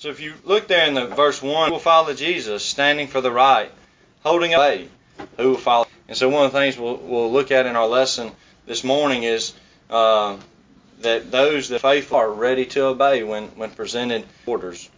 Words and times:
So 0.00 0.08
if 0.08 0.20
you 0.20 0.32
look 0.44 0.66
there 0.66 0.86
in 0.86 0.94
the 0.94 1.08
verse 1.08 1.42
1, 1.42 1.66
who 1.66 1.72
will 1.72 1.78
follow 1.78 2.14
Jesus, 2.14 2.64
standing 2.64 3.06
for 3.06 3.20
the 3.20 3.30
right, 3.30 3.70
holding 4.24 4.54
up 4.54 4.78
who 5.36 5.50
will 5.50 5.58
follow. 5.58 5.86
And 6.08 6.16
so 6.16 6.30
one 6.30 6.46
of 6.46 6.52
the 6.52 6.58
things 6.58 6.78
we'll, 6.78 6.96
we'll 6.96 7.30
look 7.30 7.50
at 7.50 7.66
in 7.66 7.76
our 7.76 7.86
lesson 7.86 8.32
this 8.64 8.82
morning 8.82 9.24
is 9.24 9.52
uh, 9.90 10.38
that 11.02 11.30
those 11.30 11.68
that 11.68 11.82
faithful 11.82 12.16
are 12.16 12.32
ready 12.32 12.64
to 12.64 12.86
obey 12.86 13.24
when, 13.24 13.48
when 13.48 13.72
presented 13.72 14.24
orders. 14.46 14.88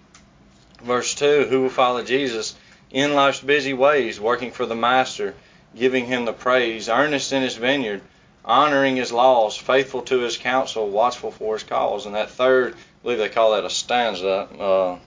Verse 0.80 1.16
2, 1.16 1.46
who 1.50 1.62
will 1.62 1.69
follow 1.69 2.04
Jesus 2.04 2.54
in 2.92 3.14
life's 3.14 3.40
busy 3.40 3.72
ways, 3.72 4.21
working 4.21 4.53
for 4.53 4.66
the 4.66 4.76
Master, 4.76 5.34
giving 5.76 6.06
him 6.06 6.26
the 6.26 6.32
praise, 6.32 6.88
earnest 6.88 7.32
in 7.32 7.42
his 7.42 7.56
vineyard, 7.56 8.03
honoring 8.44 8.94
his 8.94 9.10
laws, 9.10 9.56
faithful 9.56 10.03
to 10.03 10.21
his 10.21 10.37
counsel, 10.37 10.88
watchful 10.88 11.32
for 11.32 11.54
his 11.54 11.64
cause. 11.64 12.06
And 12.06 12.14
that 12.14 12.30
third, 12.30 12.76
believe 13.03 13.19
they 13.19 13.28
call 13.28 13.53
that 13.53 13.64
a 13.64 13.71
stanza. 13.71 14.48
Uh, 14.58 14.98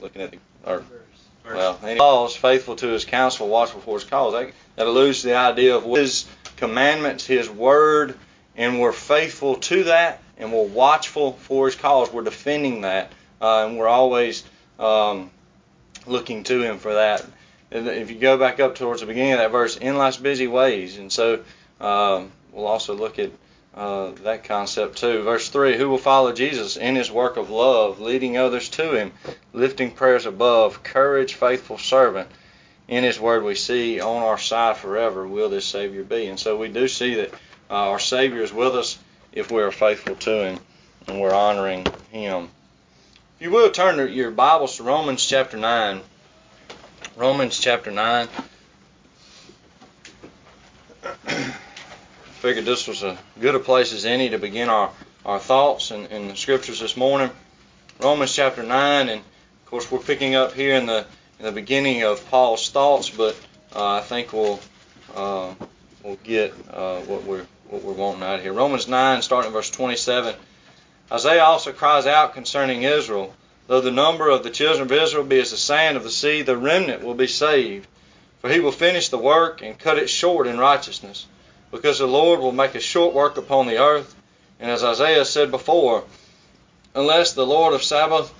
looking 0.00 0.22
at 0.22 0.30
the 0.30 0.38
or, 0.66 0.84
well, 1.44 1.78
any 1.82 1.98
laws, 1.98 2.36
faithful 2.36 2.76
to 2.76 2.88
his 2.88 3.04
counsel, 3.04 3.48
watchful 3.48 3.80
for 3.80 3.98
his 3.98 4.04
cause. 4.04 4.32
That, 4.32 4.52
that 4.76 4.86
alludes 4.86 5.22
to 5.22 5.28
the 5.28 5.36
idea 5.36 5.76
of 5.76 5.84
his 5.84 6.26
commandments, 6.56 7.26
his 7.26 7.50
word, 7.50 8.16
and 8.56 8.80
we're 8.80 8.92
faithful 8.92 9.56
to 9.56 9.84
that, 9.84 10.22
and 10.38 10.52
we're 10.52 10.66
watchful 10.66 11.32
for 11.32 11.66
his 11.66 11.74
cause. 11.74 12.12
We're 12.12 12.22
defending 12.22 12.82
that, 12.82 13.12
uh, 13.40 13.66
and 13.66 13.76
we're 13.76 13.88
always 13.88 14.44
um, 14.78 15.30
looking 16.06 16.44
to 16.44 16.62
him 16.62 16.78
for 16.78 16.94
that. 16.94 17.24
If 17.70 18.10
you 18.10 18.18
go 18.18 18.36
back 18.36 18.60
up 18.60 18.74
towards 18.74 19.00
the 19.00 19.06
beginning 19.06 19.32
of 19.32 19.38
that 19.38 19.50
verse, 19.50 19.76
in 19.76 19.96
life's 19.96 20.18
busy 20.18 20.46
ways, 20.46 20.98
and 20.98 21.10
so 21.10 21.42
um, 21.80 22.30
we'll 22.52 22.66
also 22.66 22.94
look 22.94 23.18
at 23.18 23.30
uh, 23.74 24.10
that 24.22 24.44
concept 24.44 24.98
too. 24.98 25.22
Verse 25.22 25.48
3 25.48 25.76
Who 25.76 25.88
will 25.88 25.98
follow 25.98 26.32
Jesus 26.32 26.76
in 26.76 26.94
his 26.94 27.10
work 27.10 27.36
of 27.36 27.50
love, 27.50 28.00
leading 28.00 28.36
others 28.36 28.68
to 28.70 28.94
him, 28.94 29.12
lifting 29.52 29.90
prayers 29.92 30.26
above, 30.26 30.82
courage, 30.82 31.34
faithful 31.34 31.78
servant. 31.78 32.28
In 32.88 33.04
his 33.04 33.18
word, 33.18 33.44
we 33.44 33.54
see 33.54 34.00
on 34.00 34.22
our 34.22 34.38
side 34.38 34.76
forever 34.76 35.26
will 35.26 35.48
this 35.48 35.64
Savior 35.64 36.02
be. 36.02 36.26
And 36.26 36.38
so 36.38 36.56
we 36.56 36.68
do 36.68 36.88
see 36.88 37.14
that 37.14 37.32
uh, 37.70 37.90
our 37.90 37.98
Savior 37.98 38.42
is 38.42 38.52
with 38.52 38.74
us 38.74 38.98
if 39.32 39.50
we 39.50 39.62
are 39.62 39.72
faithful 39.72 40.16
to 40.16 40.44
him 40.44 40.58
and 41.06 41.20
we're 41.20 41.34
honoring 41.34 41.86
him. 42.10 42.50
If 43.36 43.46
you 43.46 43.50
will 43.50 43.70
turn 43.70 44.12
your 44.12 44.30
Bibles 44.30 44.76
to 44.76 44.82
Romans 44.82 45.24
chapter 45.24 45.56
9. 45.56 46.00
Romans 47.16 47.58
chapter 47.58 47.90
9. 47.90 48.28
Figured 52.42 52.64
this 52.64 52.88
was 52.88 53.04
a 53.04 53.16
good 53.40 53.54
a 53.54 53.60
place 53.60 53.92
as 53.92 54.04
any 54.04 54.28
to 54.30 54.36
begin 54.36 54.68
our, 54.68 54.90
our 55.24 55.38
thoughts 55.38 55.92
in, 55.92 56.06
in 56.06 56.26
the 56.26 56.34
scriptures 56.34 56.80
this 56.80 56.96
morning. 56.96 57.30
Romans 58.00 58.34
chapter 58.34 58.64
9, 58.64 59.08
and 59.08 59.20
of 59.20 59.66
course 59.66 59.88
we're 59.92 60.00
picking 60.00 60.34
up 60.34 60.52
here 60.52 60.74
in 60.74 60.86
the 60.86 61.06
in 61.38 61.44
the 61.44 61.52
beginning 61.52 62.02
of 62.02 62.28
Paul's 62.30 62.68
thoughts, 62.68 63.10
but 63.10 63.36
uh, 63.76 63.92
I 63.92 64.00
think 64.00 64.32
we'll 64.32 64.58
uh, 65.14 65.54
we'll 66.02 66.18
get 66.24 66.52
uh, 66.72 66.98
what 67.02 67.22
we're 67.22 67.46
what 67.68 67.84
we're 67.84 67.92
wanting 67.92 68.24
out 68.24 68.40
of 68.40 68.42
here. 68.42 68.52
Romans 68.52 68.88
9, 68.88 69.22
starting 69.22 69.52
verse 69.52 69.70
27. 69.70 70.34
Isaiah 71.12 71.44
also 71.44 71.70
cries 71.70 72.06
out 72.06 72.34
concerning 72.34 72.82
Israel, 72.82 73.32
though 73.68 73.80
the 73.80 73.92
number 73.92 74.28
of 74.28 74.42
the 74.42 74.50
children 74.50 74.82
of 74.82 74.90
Israel 74.90 75.22
be 75.22 75.38
as 75.38 75.52
the 75.52 75.56
sand 75.56 75.96
of 75.96 76.02
the 76.02 76.10
sea, 76.10 76.42
the 76.42 76.56
remnant 76.56 77.04
will 77.04 77.14
be 77.14 77.28
saved, 77.28 77.86
for 78.40 78.50
he 78.50 78.58
will 78.58 78.72
finish 78.72 79.10
the 79.10 79.16
work 79.16 79.62
and 79.62 79.78
cut 79.78 79.96
it 79.96 80.10
short 80.10 80.48
in 80.48 80.58
righteousness 80.58 81.26
because 81.72 81.98
the 81.98 82.06
Lord 82.06 82.38
will 82.38 82.52
make 82.52 82.76
a 82.76 82.80
short 82.80 83.14
work 83.14 83.36
upon 83.36 83.66
the 83.66 83.78
earth. 83.78 84.14
And 84.60 84.70
as 84.70 84.84
Isaiah 84.84 85.24
said 85.24 85.50
before, 85.50 86.04
unless 86.94 87.32
the 87.32 87.46
Lord 87.46 87.74
of 87.74 87.82
Sabaoth 87.82 88.32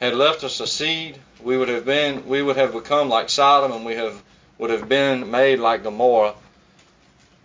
had 0.00 0.16
left 0.16 0.42
us 0.42 0.58
a 0.58 0.66
seed, 0.66 1.18
we 1.42 1.56
would 1.56 1.68
have 1.68 1.84
been 1.84 2.26
we 2.26 2.42
would 2.42 2.56
have 2.56 2.72
become 2.72 3.08
like 3.08 3.28
Sodom 3.28 3.70
and 3.70 3.84
we 3.84 3.94
have 3.94 4.20
would 4.58 4.70
have 4.70 4.88
been 4.88 5.30
made 5.30 5.60
like 5.60 5.84
Gomorrah. 5.84 6.34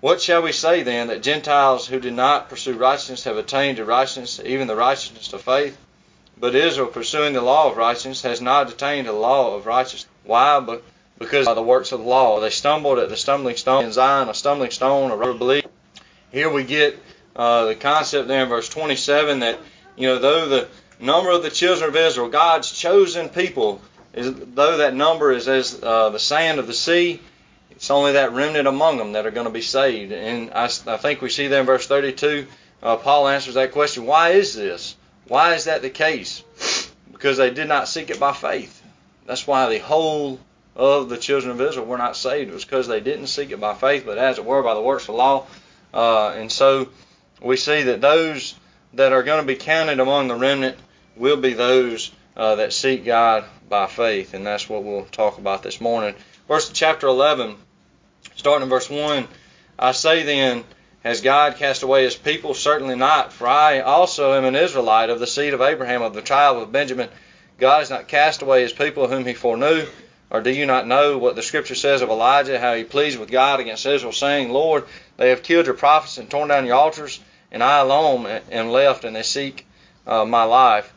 What 0.02 0.22
shall 0.22 0.42
we 0.42 0.52
say 0.52 0.84
then 0.84 1.08
that 1.08 1.22
Gentiles 1.22 1.88
who 1.88 2.00
did 2.00 2.14
not 2.14 2.50
pursue 2.50 2.74
righteousness 2.74 3.24
have 3.26 3.38
attained 3.38 3.78
to 3.78 3.86
righteousness, 3.86 4.42
even 4.44 4.68
the 4.68 4.76
righteousness 4.76 5.34
of 5.34 5.42
faith? 5.42 5.78
But 6.38 6.56
Israel, 6.56 6.88
pursuing 6.88 7.34
the 7.34 7.42
law 7.42 7.70
of 7.70 7.78
righteousness, 7.78 8.22
has 8.24 8.42
not 8.42 8.70
attained 8.70 9.08
to 9.08 9.14
the 9.14 9.18
law 9.18 9.56
of 9.56 9.66
righteousness. 9.66 10.08
Why? 10.24 10.60
But 10.60 10.84
because 11.18 11.46
by 11.46 11.54
the 11.54 11.62
works 11.62 11.92
of 11.92 12.00
the 12.00 12.06
law. 12.06 12.40
They 12.40 12.50
stumbled 12.50 13.00
at 13.00 13.10
the 13.10 13.18
stumbling 13.18 13.56
stone 13.56 13.86
in 13.86 13.92
Zion, 13.92 14.30
a 14.30 14.34
stumbling 14.34 14.72
stone, 14.72 15.12
a 15.12 15.16
rubber 15.16 15.38
belief. 15.38 15.66
Here 16.32 16.50
we 16.50 16.64
get 16.64 17.00
uh, 17.36 17.66
the 17.66 17.76
concept 17.76 18.28
there 18.28 18.44
in 18.44 18.50
verse 18.50 18.70
27 18.70 19.40
that, 19.40 19.60
you 19.96 20.08
know, 20.08 20.20
though 20.20 20.48
the 20.48 20.68
number 21.00 21.32
of 21.32 21.44
the 21.44 21.50
children 21.50 21.90
of 21.90 21.96
Israel, 21.96 22.30
God's 22.30 22.72
chosen 22.72 23.30
people, 23.30 23.82
is, 24.14 24.34
though 24.34 24.78
that 24.78 24.94
number 24.94 25.32
is 25.32 25.48
as 25.48 25.82
uh, 25.82 26.10
the 26.10 26.20
sand 26.20 26.60
of 26.60 26.68
the 26.68 26.74
sea, 26.74 27.22
it's 27.72 27.92
only 27.92 28.14
that 28.14 28.32
remnant 28.32 28.68
among 28.68 28.98
them 28.98 29.14
that 29.14 29.26
are 29.26 29.32
going 29.32 29.48
to 29.48 29.54
be 29.54 29.62
saved. 29.62 30.12
And 30.12 30.52
I, 30.52 30.66
I 30.66 30.98
think 30.98 31.22
we 31.22 31.30
see 31.30 31.48
there 31.48 31.60
in 31.60 31.66
verse 31.66 31.88
32, 31.88 32.48
uh, 32.82 32.98
Paul 32.98 33.28
answers 33.28 33.56
that 33.56 33.72
question 33.72 34.06
why 34.06 34.30
is 34.30 34.54
this? 34.54 34.96
Why 35.28 35.56
is 35.56 35.66
that 35.66 35.82
the 35.82 35.90
case? 35.90 36.44
Because 37.12 37.38
they 37.38 37.50
did 37.50 37.68
not 37.68 37.88
seek 37.88 38.10
it 38.10 38.20
by 38.20 38.34
faith. 38.34 38.82
That's 39.26 39.48
why 39.48 39.70
the 39.70 39.80
whole 39.80 40.40
of 40.76 41.10
the 41.10 41.18
children 41.18 41.52
of 41.52 41.62
Israel 41.62 41.86
were 41.86 41.98
not 41.98 42.18
saved. 42.18 42.52
It 42.52 42.54
was 42.54 42.66
because 42.66 42.88
they 42.88 43.00
didn't 43.00 43.28
seek 43.28 43.52
it 43.52 43.60
by 43.60 43.74
faith, 43.74 44.04
but 44.06 44.18
as 44.18 44.38
it 44.38 44.46
were 44.46 44.62
by 44.62 44.74
the 44.74 44.82
works 44.82 45.08
of 45.08 45.16
law. 45.16 45.46
Uh, 45.94 46.30
and 46.32 46.52
so 46.52 46.90
we 47.42 47.56
see 47.56 47.84
that 47.84 48.02
those 48.02 48.56
that 48.94 49.14
are 49.14 49.24
going 49.24 49.42
to 49.42 49.48
be 49.48 49.56
counted 49.56 50.00
among 50.00 50.28
the 50.28 50.36
remnant 50.36 50.78
will 51.16 51.38
be 51.38 51.54
those 51.54 52.12
uh, 52.36 52.56
that 52.56 52.74
seek 52.74 53.06
God 53.06 53.46
by 53.70 53.88
faith, 53.88 54.34
and 54.34 54.46
that's 54.46 54.70
what 54.70 54.84
we'll 54.84 55.06
talk 55.06 55.38
about 55.38 55.64
this 55.64 55.80
morning. 55.80 56.16
Verse 56.48 56.70
chapter 56.70 57.08
11, 57.08 57.56
starting 58.36 58.64
in 58.64 58.70
verse 58.70 58.90
1, 58.90 59.28
I 59.80 59.92
say 59.94 60.24
then, 60.24 60.64
has 61.04 61.22
God 61.22 61.56
cast 61.58 61.84
away 61.84 62.04
his 62.04 62.16
people? 62.16 62.54
Certainly 62.54 62.96
not, 62.96 63.32
for 63.32 63.48
I 63.48 63.80
also 63.80 64.34
am 64.34 64.46
an 64.46 64.56
Israelite 64.56 65.10
of 65.10 65.20
the 65.20 65.28
seed 65.28 65.54
of 65.54 65.62
Abraham, 65.62 66.02
of 66.02 66.14
the 66.14 66.22
tribe 66.22 66.58
of 66.58 66.72
Benjamin. 66.72 67.10
God 67.58 67.80
has 67.80 67.90
not 67.90 68.08
cast 68.08 68.42
away 68.42 68.64
his 68.64 68.74
people 68.74 69.08
whom 69.08 69.26
he 69.26 69.34
foreknew. 69.34 69.86
Or 70.30 70.42
do 70.42 70.52
you 70.52 70.66
not 70.66 70.88
know 70.88 71.18
what 71.18 71.36
the 71.36 71.44
scripture 71.44 71.76
says 71.76 72.02
of 72.02 72.10
Elijah, 72.10 72.60
how 72.60 72.74
he 72.74 72.84
pleased 72.84 73.20
with 73.20 73.30
God 73.30 73.60
against 73.60 73.86
Israel, 73.86 74.12
saying, 74.12 74.50
Lord, 74.50 74.86
they 75.18 75.30
have 75.30 75.44
killed 75.44 75.68
your 75.68 75.76
prophets 75.76 76.18
and 76.18 76.30
torn 76.30 76.50
down 76.50 76.66
your 76.66 76.76
altars, 76.76 77.20
and 77.52 77.64
I 77.64 77.80
alone 77.80 78.26
am 78.52 78.70
left, 78.70 79.04
and 79.04 79.16
they 79.16 79.24
seek 79.24 79.66
uh, 80.08 80.26
my 80.26 80.44
life. 80.44 80.92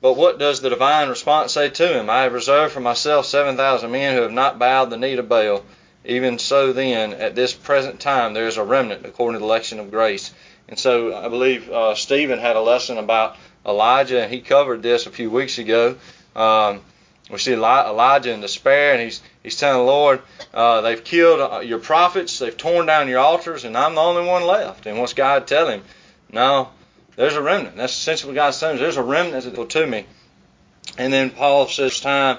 But 0.00 0.14
what 0.14 0.38
does 0.38 0.60
the 0.60 0.70
divine 0.70 1.08
response 1.08 1.52
say 1.52 1.68
to 1.68 1.98
him? 1.98 2.08
I 2.08 2.22
have 2.22 2.32
reserved 2.32 2.72
for 2.72 2.80
myself 2.80 3.26
7,000 3.26 3.90
men 3.90 4.14
who 4.14 4.22
have 4.22 4.32
not 4.32 4.58
bowed 4.58 4.88
the 4.88 4.96
knee 4.96 5.16
to 5.16 5.22
Baal. 5.22 5.62
Even 6.06 6.38
so, 6.38 6.72
then, 6.72 7.12
at 7.12 7.34
this 7.34 7.52
present 7.52 8.00
time, 8.00 8.32
there 8.32 8.46
is 8.46 8.56
a 8.56 8.64
remnant 8.64 9.04
according 9.04 9.34
to 9.34 9.40
the 9.40 9.44
election 9.44 9.78
of 9.78 9.90
grace. 9.90 10.32
And 10.68 10.78
so 10.78 11.14
I 11.14 11.28
believe 11.28 11.70
uh, 11.70 11.94
Stephen 11.94 12.38
had 12.38 12.56
a 12.56 12.60
lesson 12.60 12.96
about 12.96 13.36
Elijah, 13.66 14.22
and 14.22 14.32
he 14.32 14.40
covered 14.40 14.82
this 14.82 15.04
a 15.04 15.10
few 15.10 15.30
weeks 15.30 15.58
ago. 15.58 15.96
Um, 16.34 16.80
we 17.30 17.38
see 17.38 17.52
Elijah 17.52 18.32
in 18.32 18.40
despair, 18.40 18.92
and 18.92 19.02
he's 19.02 19.22
he's 19.42 19.56
telling 19.56 19.78
the 19.78 19.92
Lord, 19.92 20.20
uh, 20.52 20.80
"They've 20.80 21.02
killed 21.02 21.40
uh, 21.40 21.60
your 21.60 21.78
prophets, 21.78 22.38
they've 22.38 22.56
torn 22.56 22.86
down 22.86 23.08
your 23.08 23.20
altars, 23.20 23.64
and 23.64 23.76
I'm 23.76 23.94
the 23.94 24.00
only 24.00 24.26
one 24.26 24.44
left." 24.46 24.86
And 24.86 24.98
what's 24.98 25.14
God 25.14 25.46
tell 25.46 25.68
him? 25.68 25.82
No, 26.32 26.70
there's 27.16 27.36
a 27.36 27.42
remnant. 27.42 27.76
That's 27.76 27.92
essentially 27.92 28.32
what 28.32 28.36
God 28.36 28.50
says. 28.50 28.80
There's 28.80 28.96
a 28.96 29.02
remnant 29.02 29.44
that 29.44 29.56
will 29.56 29.66
to 29.66 29.86
me. 29.86 30.06
And 30.98 31.12
then 31.12 31.30
Paul 31.30 31.68
says, 31.68 32.00
"Time," 32.00 32.38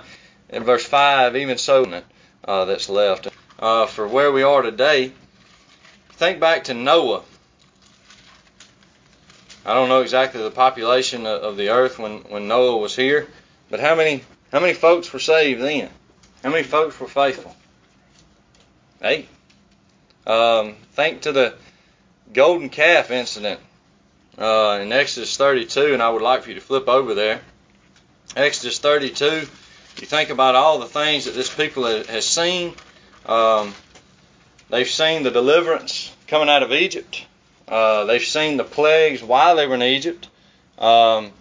in 0.49 0.63
verse 0.63 0.85
five, 0.85 1.35
even 1.35 1.57
so, 1.57 2.03
uh, 2.45 2.65
that's 2.65 2.89
left. 2.89 3.29
Uh, 3.59 3.85
for 3.85 4.07
where 4.07 4.31
we 4.31 4.43
are 4.43 4.61
today, 4.61 5.11
think 6.13 6.39
back 6.39 6.65
to 6.65 6.73
Noah. 6.73 7.21
I 9.63 9.75
don't 9.75 9.89
know 9.89 10.01
exactly 10.01 10.41
the 10.41 10.49
population 10.49 11.27
of 11.27 11.55
the 11.55 11.69
earth 11.69 11.99
when, 11.99 12.19
when 12.21 12.47
Noah 12.47 12.77
was 12.77 12.95
here, 12.95 13.27
but 13.69 13.79
how 13.79 13.93
many 13.93 14.23
how 14.51 14.59
many 14.59 14.73
folks 14.73 15.11
were 15.11 15.19
saved 15.19 15.61
then? 15.61 15.89
How 16.43 16.49
many 16.49 16.63
folks 16.63 16.99
were 16.99 17.07
faithful? 17.07 17.55
Eight. 19.01 19.27
Um, 20.25 20.75
think 20.93 21.21
to 21.21 21.31
the 21.31 21.55
golden 22.33 22.69
calf 22.69 23.11
incident 23.11 23.59
uh, 24.37 24.79
in 24.81 24.91
Exodus 24.91 25.37
32, 25.37 25.93
and 25.93 26.01
I 26.01 26.09
would 26.09 26.21
like 26.21 26.43
for 26.43 26.49
you 26.49 26.55
to 26.55 26.61
flip 26.61 26.87
over 26.87 27.13
there. 27.13 27.41
Exodus 28.35 28.79
32, 28.79 29.25
you 29.25 30.07
think 30.07 30.29
about 30.29 30.55
all 30.55 30.79
the 30.79 30.85
things 30.85 31.25
that 31.25 31.33
this 31.33 31.53
people 31.53 31.85
has 31.85 32.25
seen. 32.25 32.73
Um, 33.25 33.73
they've 34.69 34.87
seen 34.87 35.23
the 35.23 35.31
deliverance 35.31 36.13
coming 36.27 36.49
out 36.49 36.63
of 36.63 36.71
Egypt. 36.71 37.25
Uh, 37.67 38.05
they've 38.05 38.21
seen 38.21 38.57
the 38.57 38.63
plagues 38.63 39.23
while 39.23 39.55
they 39.55 39.67
were 39.67 39.75
in 39.75 39.83
Egypt. 39.83 40.27
Um, 40.77 41.31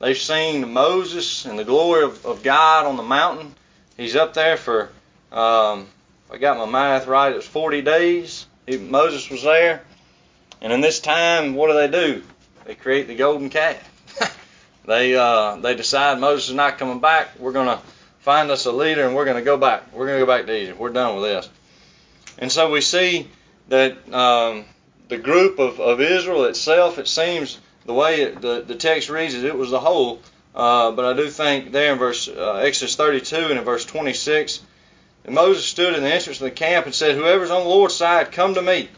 They've 0.00 0.16
seen 0.16 0.72
Moses 0.72 1.44
and 1.44 1.58
the 1.58 1.64
glory 1.64 2.04
of, 2.04 2.24
of 2.24 2.42
God 2.42 2.86
on 2.86 2.96
the 2.96 3.02
mountain. 3.02 3.54
He's 3.98 4.16
up 4.16 4.32
there 4.32 4.56
for, 4.56 4.88
um, 5.30 5.88
I 6.32 6.38
got 6.38 6.56
my 6.56 6.64
math 6.64 7.06
right, 7.06 7.30
it 7.30 7.36
was 7.36 7.46
40 7.46 7.82
days. 7.82 8.46
He, 8.66 8.78
Moses 8.78 9.28
was 9.28 9.42
there. 9.42 9.82
And 10.62 10.72
in 10.72 10.80
this 10.80 11.00
time, 11.00 11.54
what 11.54 11.68
do 11.68 11.74
they 11.74 11.88
do? 11.88 12.22
They 12.64 12.74
create 12.74 13.08
the 13.08 13.14
golden 13.14 13.50
calf. 13.50 14.38
they 14.86 15.14
uh, 15.16 15.56
they 15.56 15.74
decide 15.74 16.18
Moses 16.18 16.48
is 16.48 16.54
not 16.54 16.78
coming 16.78 17.00
back. 17.00 17.38
We're 17.38 17.52
going 17.52 17.66
to 17.66 17.82
find 18.20 18.50
us 18.50 18.64
a 18.64 18.72
leader 18.72 19.06
and 19.06 19.14
we're 19.14 19.24
going 19.26 19.36
to 19.36 19.42
go 19.42 19.58
back. 19.58 19.92
We're 19.92 20.06
going 20.06 20.18
to 20.18 20.26
go 20.26 20.32
back 20.32 20.46
to 20.46 20.62
Egypt. 20.62 20.78
We're 20.78 20.90
done 20.90 21.16
with 21.16 21.24
this. 21.24 21.50
And 22.38 22.50
so 22.50 22.70
we 22.70 22.80
see 22.80 23.28
that 23.68 24.12
um, 24.14 24.64
the 25.08 25.18
group 25.18 25.58
of, 25.58 25.78
of 25.78 26.00
Israel 26.00 26.44
itself, 26.44 26.98
it 26.98 27.08
seems 27.08 27.58
the 27.90 27.94
way 27.94 28.20
it, 28.20 28.40
the, 28.40 28.62
the 28.64 28.76
text 28.76 29.10
reads 29.10 29.34
it, 29.34 29.44
it 29.44 29.58
was 29.58 29.72
the 29.72 29.80
whole. 29.80 30.20
Uh, 30.54 30.92
but 30.92 31.04
I 31.04 31.12
do 31.12 31.28
think 31.28 31.72
there 31.72 31.92
in 31.92 31.98
verse 31.98 32.28
uh, 32.28 32.62
Exodus 32.62 32.94
32 32.94 33.36
and 33.36 33.58
in 33.58 33.64
verse 33.64 33.84
26, 33.84 34.60
and 35.24 35.34
Moses 35.34 35.64
stood 35.64 35.96
in 35.96 36.04
the 36.04 36.08
entrance 36.08 36.38
of 36.38 36.44
the 36.44 36.52
camp 36.52 36.86
and 36.86 36.94
said, 36.94 37.16
Whoever's 37.16 37.50
on 37.50 37.64
the 37.64 37.68
Lord's 37.68 37.96
side, 37.96 38.30
come 38.30 38.54
to 38.54 38.62
me. 38.62 38.90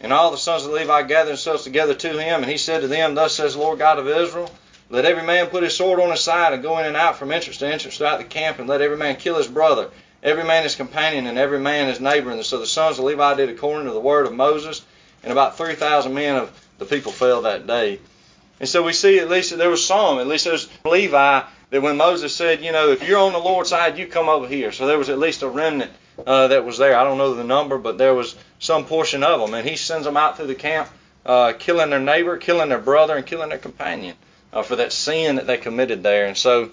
And 0.00 0.12
all 0.12 0.30
the 0.30 0.36
sons 0.36 0.64
of 0.64 0.70
Levi 0.70 1.02
gathered 1.02 1.30
themselves 1.30 1.64
together 1.64 1.94
to 1.94 2.10
him, 2.10 2.42
and 2.42 2.50
he 2.50 2.58
said 2.58 2.82
to 2.82 2.88
them, 2.88 3.16
Thus 3.16 3.34
says 3.34 3.54
the 3.54 3.58
Lord 3.58 3.80
God 3.80 3.98
of 3.98 4.06
Israel, 4.06 4.52
Let 4.88 5.04
every 5.04 5.24
man 5.24 5.48
put 5.48 5.64
his 5.64 5.76
sword 5.76 5.98
on 5.98 6.12
his 6.12 6.20
side 6.20 6.52
and 6.52 6.62
go 6.62 6.78
in 6.78 6.86
and 6.86 6.96
out 6.96 7.16
from 7.16 7.32
entrance 7.32 7.58
to 7.58 7.66
entrance 7.66 7.96
throughout 7.96 8.18
the 8.18 8.24
camp, 8.24 8.60
and 8.60 8.68
let 8.68 8.82
every 8.82 8.96
man 8.96 9.16
kill 9.16 9.36
his 9.36 9.48
brother, 9.48 9.90
every 10.22 10.44
man 10.44 10.62
his 10.62 10.76
companion, 10.76 11.26
and 11.26 11.38
every 11.38 11.58
man 11.58 11.88
his 11.88 12.00
neighbor. 12.00 12.30
And 12.30 12.46
so 12.46 12.58
the 12.58 12.66
sons 12.68 13.00
of 13.00 13.04
Levi 13.04 13.34
did 13.34 13.48
according 13.48 13.88
to 13.88 13.92
the 13.92 13.98
word 13.98 14.26
of 14.26 14.32
Moses, 14.32 14.82
and 15.24 15.32
about 15.32 15.58
3,000 15.58 16.14
men 16.14 16.36
of 16.36 16.52
the 16.78 16.84
people 16.84 17.10
fell 17.10 17.42
that 17.42 17.66
day. 17.66 17.98
And 18.60 18.68
so 18.68 18.82
we 18.82 18.92
see 18.92 19.18
at 19.18 19.28
least 19.28 19.50
that 19.50 19.56
there 19.56 19.70
was 19.70 19.84
some, 19.84 20.18
at 20.18 20.26
least 20.26 20.44
there's 20.44 20.68
Levi, 20.84 21.42
that 21.70 21.82
when 21.82 21.96
Moses 21.96 22.34
said, 22.34 22.62
you 22.62 22.72
know, 22.72 22.90
if 22.90 23.06
you're 23.06 23.18
on 23.18 23.32
the 23.32 23.38
Lord's 23.38 23.70
side, 23.70 23.98
you 23.98 24.06
come 24.06 24.28
over 24.28 24.48
here. 24.48 24.72
So 24.72 24.86
there 24.86 24.98
was 24.98 25.08
at 25.08 25.18
least 25.18 25.42
a 25.42 25.48
remnant 25.48 25.92
uh, 26.26 26.48
that 26.48 26.64
was 26.64 26.78
there. 26.78 26.96
I 26.96 27.04
don't 27.04 27.18
know 27.18 27.34
the 27.34 27.44
number, 27.44 27.78
but 27.78 27.98
there 27.98 28.14
was 28.14 28.36
some 28.58 28.84
portion 28.84 29.22
of 29.22 29.40
them. 29.40 29.54
And 29.54 29.68
he 29.68 29.76
sends 29.76 30.04
them 30.04 30.16
out 30.16 30.36
through 30.36 30.48
the 30.48 30.54
camp, 30.54 30.88
uh, 31.24 31.52
killing 31.58 31.90
their 31.90 32.00
neighbor, 32.00 32.36
killing 32.36 32.68
their 32.68 32.78
brother, 32.78 33.16
and 33.16 33.26
killing 33.26 33.50
their 33.50 33.58
companion 33.58 34.16
uh, 34.52 34.62
for 34.62 34.76
that 34.76 34.92
sin 34.92 35.36
that 35.36 35.46
they 35.46 35.56
committed 35.56 36.02
there. 36.02 36.26
And 36.26 36.36
so 36.36 36.70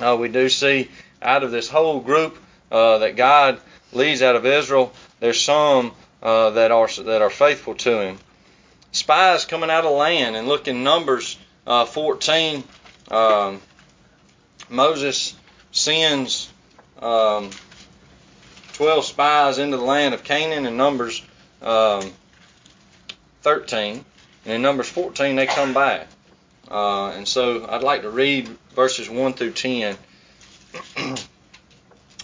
uh, 0.00 0.16
we 0.18 0.28
do 0.28 0.48
see 0.48 0.90
out 1.22 1.44
of 1.44 1.50
this 1.50 1.68
whole 1.68 2.00
group 2.00 2.38
uh, 2.72 2.98
that 2.98 3.16
God 3.16 3.60
leads 3.92 4.22
out 4.22 4.34
of 4.34 4.44
Israel, 4.44 4.92
there's 5.20 5.40
some 5.40 5.92
uh, 6.22 6.50
that 6.50 6.70
are 6.70 6.88
that 6.88 7.22
are 7.22 7.30
faithful 7.30 7.74
to 7.74 8.00
Him 8.00 8.18
spies 8.96 9.44
coming 9.44 9.70
out 9.70 9.84
of 9.84 9.92
land 9.92 10.36
and 10.36 10.48
look 10.48 10.68
in 10.68 10.82
Numbers 10.82 11.38
uh, 11.66 11.84
14. 11.84 12.64
Um, 13.10 13.60
Moses 14.68 15.34
sends 15.70 16.50
um, 17.00 17.50
12 18.72 19.04
spies 19.04 19.58
into 19.58 19.76
the 19.76 19.82
land 19.82 20.14
of 20.14 20.24
Canaan 20.24 20.66
in 20.66 20.76
Numbers 20.76 21.22
um, 21.62 22.10
13. 23.42 24.04
And 24.44 24.54
in 24.54 24.62
Numbers 24.62 24.88
14, 24.88 25.36
they 25.36 25.46
come 25.46 25.74
back. 25.74 26.08
Uh, 26.70 27.10
and 27.10 27.28
so 27.28 27.66
I'd 27.68 27.82
like 27.82 28.02
to 28.02 28.10
read 28.10 28.48
verses 28.74 29.08
1 29.08 29.34
through 29.34 29.52
10. 29.52 29.96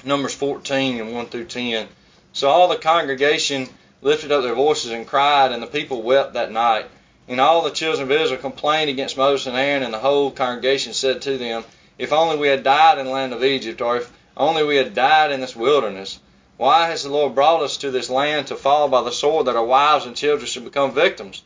Numbers 0.04 0.34
14 0.34 1.00
and 1.00 1.14
1 1.14 1.26
through 1.26 1.44
10. 1.44 1.86
So 2.32 2.48
all 2.48 2.68
the 2.68 2.76
congregation 2.76 3.68
lifted 4.02 4.32
up 4.32 4.42
their 4.42 4.54
voices 4.54 4.90
and 4.90 5.06
cried, 5.06 5.52
and 5.52 5.62
the 5.62 5.66
people 5.66 6.02
wept 6.02 6.34
that 6.34 6.50
night. 6.50 6.86
And 7.28 7.40
all 7.40 7.62
the 7.62 7.70
children 7.70 8.02
of 8.02 8.10
Israel 8.10 8.40
complained 8.40 8.90
against 8.90 9.16
Moses 9.16 9.46
and 9.46 9.56
Aaron, 9.56 9.84
and 9.84 9.94
the 9.94 10.00
whole 10.00 10.32
congregation 10.32 10.92
said 10.92 11.22
to 11.22 11.38
them, 11.38 11.64
If 11.98 12.12
only 12.12 12.36
we 12.36 12.48
had 12.48 12.64
died 12.64 12.98
in 12.98 13.06
the 13.06 13.12
land 13.12 13.32
of 13.32 13.44
Egypt, 13.44 13.80
or 13.80 13.98
if 13.98 14.10
only 14.36 14.64
we 14.64 14.76
had 14.76 14.94
died 14.94 15.30
in 15.30 15.40
this 15.40 15.54
wilderness. 15.54 16.18
Why 16.56 16.86
has 16.86 17.04
the 17.04 17.10
Lord 17.10 17.34
brought 17.34 17.62
us 17.62 17.76
to 17.78 17.90
this 17.90 18.10
land 18.10 18.48
to 18.48 18.56
fall 18.56 18.88
by 18.88 19.02
the 19.02 19.12
sword 19.12 19.46
that 19.46 19.56
our 19.56 19.64
wives 19.64 20.04
and 20.04 20.16
children 20.16 20.46
should 20.46 20.64
become 20.64 20.92
victims? 20.92 21.42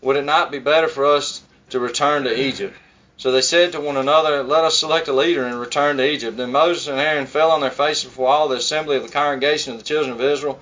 Would 0.00 0.16
it 0.16 0.24
not 0.24 0.50
be 0.50 0.58
better 0.58 0.88
for 0.88 1.06
us 1.06 1.42
to 1.70 1.78
return 1.78 2.24
to 2.24 2.40
Egypt? 2.40 2.76
So 3.18 3.30
they 3.30 3.42
said 3.42 3.72
to 3.72 3.80
one 3.80 3.96
another, 3.96 4.42
Let 4.42 4.64
us 4.64 4.78
select 4.78 5.08
a 5.08 5.12
leader 5.12 5.44
and 5.44 5.60
return 5.60 5.98
to 5.98 6.10
Egypt. 6.10 6.36
Then 6.36 6.52
Moses 6.52 6.88
and 6.88 6.98
Aaron 6.98 7.26
fell 7.26 7.50
on 7.50 7.60
their 7.60 7.70
faces 7.70 8.04
before 8.04 8.28
all 8.28 8.48
the 8.48 8.56
assembly 8.56 8.96
of 8.96 9.02
the 9.02 9.12
congregation 9.12 9.72
of 9.72 9.78
the 9.78 9.84
children 9.84 10.12
of 10.12 10.22
Israel 10.22 10.58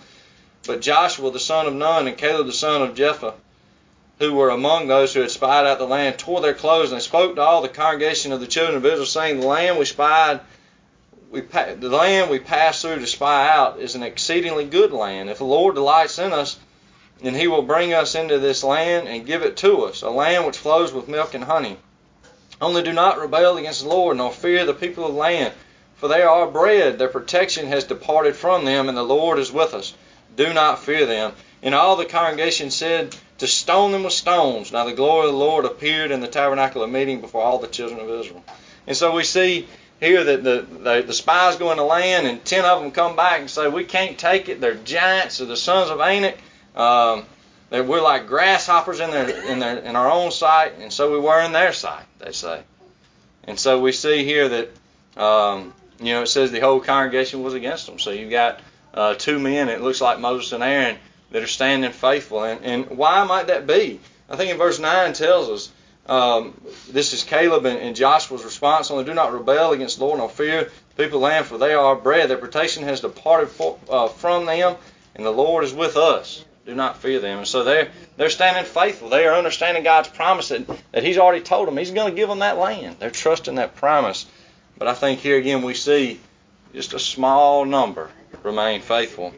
but 0.67 0.81
Joshua 0.81 1.31
the 1.31 1.39
son 1.39 1.67
of 1.67 1.75
Nun 1.75 2.09
and 2.09 2.19
Caleb 2.19 2.47
the 2.47 2.53
son 2.53 2.83
of 2.83 2.97
Jephunneh, 2.97 3.35
who 4.19 4.35
were 4.35 4.51
among 4.51 4.89
those 4.89 5.15
who 5.15 5.21
had 5.21 5.31
spied 5.31 5.65
out 5.65 5.79
the 5.79 5.87
land, 5.87 6.19
tore 6.19 6.41
their 6.41 6.53
clothes 6.53 6.91
and 6.91 7.01
spoke 7.01 7.37
to 7.37 7.41
all 7.41 7.63
the 7.63 7.69
congregation 7.69 8.33
of 8.33 8.41
the 8.41 8.47
children 8.49 8.77
of 8.77 8.85
Israel, 8.85 9.07
saying, 9.07 9.39
"The 9.39 9.47
land 9.47 9.79
we 9.79 9.85
spied, 9.85 10.41
we 11.31 11.43
the 11.43 11.89
land 11.89 12.29
we 12.29 12.41
passed 12.41 12.83
through 12.83 12.99
to 12.99 13.07
spy 13.07 13.49
out 13.49 13.79
is 13.79 13.95
an 13.95 14.03
exceedingly 14.03 14.65
good 14.65 14.93
land. 14.93 15.31
If 15.31 15.39
the 15.39 15.45
Lord 15.45 15.77
delights 15.77 16.19
in 16.19 16.33
us, 16.33 16.57
then 17.23 17.37
He 17.37 17.47
will 17.47 17.63
bring 17.63 17.95
us 17.95 18.17
into 18.17 18.41
this 18.41 18.65
land 18.65 19.07
and 19.07 19.25
give 19.25 19.43
it 19.43 19.57
to 19.59 19.85
us, 19.85 20.03
a 20.03 20.11
land 20.11 20.45
which 20.45 20.57
flows 20.59 20.93
with 20.93 21.07
milk 21.07 21.35
and 21.35 21.45
honey. 21.45 21.77
Only 22.61 22.83
do 22.83 22.93
not 22.93 23.21
rebel 23.21 23.59
against 23.59 23.85
the 23.85 23.89
Lord, 23.91 24.17
nor 24.17 24.33
fear 24.33 24.65
the 24.65 24.75
people 24.75 25.07
of 25.07 25.13
the 25.13 25.21
land, 25.21 25.55
for 25.95 26.09
they 26.09 26.23
are 26.23 26.49
bread. 26.49 26.99
Their 26.99 27.07
protection 27.07 27.69
has 27.69 27.85
departed 27.85 28.35
from 28.35 28.65
them, 28.65 28.89
and 28.89 28.99
the 28.99 29.05
Lord 29.05 29.39
is 29.39 29.53
with 29.53 29.73
us." 29.73 29.95
Do 30.37 30.53
not 30.53 30.83
fear 30.83 31.07
them. 31.07 31.33
And 31.63 31.75
all 31.75 31.97
the 31.97 32.05
congregation 32.05 32.71
said 32.71 33.17
to 33.39 33.47
stone 33.47 33.93
them 33.93 34.05
with 34.05 34.13
stones. 34.13 34.73
Now 34.73 34.85
the 34.85 34.93
glory 34.93 35.27
of 35.27 35.33
the 35.33 35.39
Lord 35.39 35.65
appeared 35.65 36.11
in 36.11 36.21
the 36.21 36.29
tabernacle 36.29 36.83
of 36.83 36.91
meeting 36.91 37.21
before 37.21 37.43
all 37.43 37.59
the 37.59 37.67
children 37.67 38.01
of 38.01 38.09
Israel. 38.09 38.45
And 38.87 38.97
so 38.97 39.15
we 39.15 39.25
see 39.25 39.67
here 40.01 40.23
that 40.23 40.45
the, 40.45 40.67
the, 40.71 41.03
the 41.07 41.13
spies 41.13 41.57
go 41.57 41.71
into 41.73 41.83
land 41.83 42.27
and 42.27 42.45
ten 42.45 42.65
of 42.65 42.81
them 42.81 42.93
come 42.93 43.17
back 43.17 43.41
and 43.41 43.51
say, 43.51 43.69
we 43.69 43.85
can't 43.85 44.19
take 44.19 44.49
it. 44.49 44.61
They're 44.61 44.75
giants. 44.75 45.39
They're 45.39 45.47
the 45.47 45.57
sons 45.57 45.91
of 45.91 46.01
Anak. 46.01 46.39
Um, 46.77 47.25
we're 47.71 48.01
like 48.01 48.27
grasshoppers 48.27 49.01
in 49.01 49.11
their 49.11 49.29
in 49.51 49.59
their 49.59 49.79
in 49.79 49.97
our 49.97 50.11
own 50.11 50.31
sight, 50.31 50.75
and 50.79 50.93
so 50.93 51.13
we 51.13 51.21
were 51.21 51.41
in 51.43 51.53
their 51.53 51.73
sight. 51.73 52.05
They 52.19 52.33
say, 52.33 52.63
and 53.45 53.59
so 53.59 53.81
we 53.81 53.93
see 53.93 54.25
here 54.25 54.49
that 54.49 55.23
um, 55.23 55.75
you 56.01 56.15
know 56.15 56.23
it 56.23 56.29
says 56.29 56.51
the 56.51 56.61
whole 56.61 56.81
congregation 56.81 57.43
was 57.43 57.55
against 57.55 57.87
them. 57.87 57.99
So 57.99 58.11
you've 58.11 58.31
got 58.31 58.61
uh, 58.95 59.15
two 59.15 59.39
men, 59.39 59.69
it 59.69 59.81
looks 59.81 60.01
like 60.01 60.19
Moses 60.19 60.53
and 60.53 60.63
Aaron, 60.63 60.97
that 61.31 61.43
are 61.43 61.47
standing 61.49 61.93
faithful. 61.93 62.43
And, 62.43 62.65
and 62.65 62.91
why 62.91 63.25
might 63.25 63.49
that 63.49 63.67
be? 63.67 64.01
I 64.31 64.37
think 64.37 64.51
in 64.51 64.59
verse 64.59 64.79
9 64.79 65.13
tells 65.13 65.49
us 65.49 65.73
um, 66.09 66.59
this 66.89 67.13
is 67.13 67.23
Caleb 67.23 67.67
and, 67.67 67.79
and, 67.79 67.95
Joshua's 67.95 68.45
response. 68.45 68.91
Only 68.91 69.05
do 69.05 69.13
not 69.13 69.33
rebel 69.33 69.73
against 69.73 69.99
the 69.99 70.05
Lord, 70.05 70.19
nor 70.19 70.29
fear 70.31 70.71
the 70.97 71.05
people 71.05 71.21
land, 71.21 71.47
for 71.47 71.59
they 71.59 71.75
are 71.75 71.95
bread. 71.95 72.31
Their 72.31 72.39
protection 72.39 72.85
has 72.85 73.01
departed 73.01 73.51
for, 73.51 73.79
uh, 73.91 74.09
from 74.09 74.47
them, 74.47 74.77
and 75.15 75.27
the 75.27 75.31
Lord 75.31 75.65
is 75.65 75.75
with 75.75 75.99
us. 75.99 76.45
Do 76.65 76.75
not 76.75 76.99
fear 76.99 77.19
them. 77.19 77.39
And 77.39 77.47
so 77.47 77.65
they're 77.65 77.91
they're 78.17 78.31
standing 78.31 78.65
faithful. 78.65 79.09
They 79.09 79.27
are 79.27 79.35
understanding 79.35 79.85
God's 79.85 80.09
promise 80.09 80.49
that, 80.49 80.67
that 80.93 81.03
He's 81.03 81.19
already 81.19 81.43
told 81.43 81.69
them 81.69 81.77
He's 81.77 81.91
going 81.91 82.11
to 82.11 82.17
give 82.17 82.29
them 82.29 82.41
that 82.41 82.59
land. 82.59 82.97
They're 82.99 83.11
trusting 83.11 83.55
that 83.57 83.77
promise. 83.77 84.27
But 84.79 84.89
I 84.89 84.95
think 84.95 85.21
here 85.21 85.39
again 85.39 85.63
we 85.63 85.75
see 85.75 86.21
just 86.75 86.95
a 86.95 86.99
small 86.99 87.65
number 87.65 88.11
remain 88.43 88.81
faithful 88.81 89.35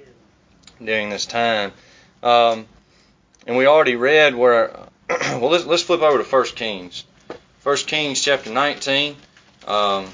during 0.82 1.10
this 1.10 1.26
time. 1.26 1.72
Um, 2.22 2.66
and 3.46 3.56
we 3.56 3.66
already 3.66 3.96
read 3.96 4.34
where, 4.34 4.76
well, 5.08 5.50
let's, 5.50 5.64
let's 5.64 5.82
flip 5.82 6.02
over 6.02 6.22
to 6.22 6.24
1 6.24 6.44
Kings. 6.56 7.04
1 7.62 7.76
Kings 7.78 8.20
chapter 8.20 8.50
19. 8.50 9.16
Um, 9.66 10.06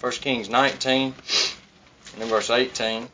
1 0.00 0.12
Kings 0.12 0.48
19 0.48 1.14
and 2.12 2.22
then 2.22 2.28
verse 2.28 2.50
18. 2.50 3.08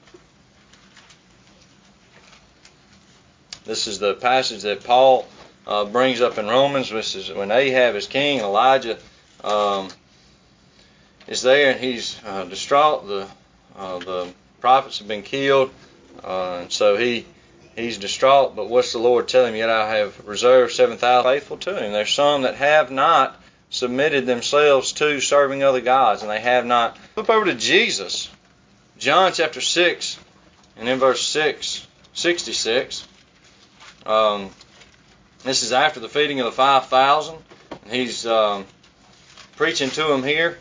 This 3.65 3.89
is 3.89 3.99
the 3.99 4.15
passage 4.15 4.63
that 4.63 4.85
Paul 4.85 5.27
uh, 5.67 5.85
brings 5.85 6.21
up 6.21 6.39
in 6.39 6.47
Romans. 6.47 6.91
This 6.91 7.17
is 7.17 7.33
when 7.33 7.51
Ahab 7.51 7.97
is 7.97 8.07
king, 8.07 8.39
Elijah 8.39 8.99
um, 9.43 9.89
is 11.29 11.43
there, 11.43 11.73
and 11.73 11.81
he's 11.81 12.21
uh, 12.25 12.45
distraught. 12.45 13.07
The 13.07 13.29
uh, 13.77 13.99
the 13.99 14.33
prophets 14.61 14.99
have 14.99 15.09
been 15.09 15.23
killed, 15.23 15.71
uh, 16.25 16.61
and 16.63 16.73
so 16.73 16.97
he 16.97 17.27
he's 17.75 17.99
distraught. 17.99 18.57
But 18.57 18.69
what's 18.69 18.93
the 18.93 18.99
Lord 18.99 19.29
telling 19.29 19.55
him? 19.55 19.59
Yet 19.59 19.71
I 19.71 19.97
have 19.97 20.27
reserved 20.27 20.73
seven 20.73 20.99
thousand 20.99 21.31
faithful 21.31 21.57
to 21.59 21.85
him. 21.85 21.93
There's 21.93 22.13
some 22.13 22.43
that 22.43 22.57
have 22.57 22.91
not 22.91 23.41
submitted 23.71 24.27
themselves 24.27 24.93
to 24.93 25.21
serving 25.21 25.63
other 25.63 25.81
gods, 25.81 26.23
and 26.23 26.31
they 26.31 26.41
have 26.41 26.65
not. 26.65 26.97
Flip 27.15 27.31
over 27.31 27.47
to 27.47 27.55
Jesus, 27.55 28.31
John 28.99 29.33
chapter 29.33 29.61
six, 29.61 30.19
and 30.77 30.89
in 30.89 30.99
verse 30.99 31.23
six, 31.23 31.87
66. 32.15 33.07
Um, 34.07 34.51
this 35.43 35.63
is 35.63 35.73
after 35.73 36.01
the 36.01 36.09
feeding 36.09 36.41
of 36.41 36.47
the 36.47 36.53
five 36.53 36.87
thousand. 36.87 37.37
He's 37.91 38.27
um, 38.27 38.65
preaching 39.57 39.91
to 39.91 40.05
them 40.05 40.23
here. 40.23 40.59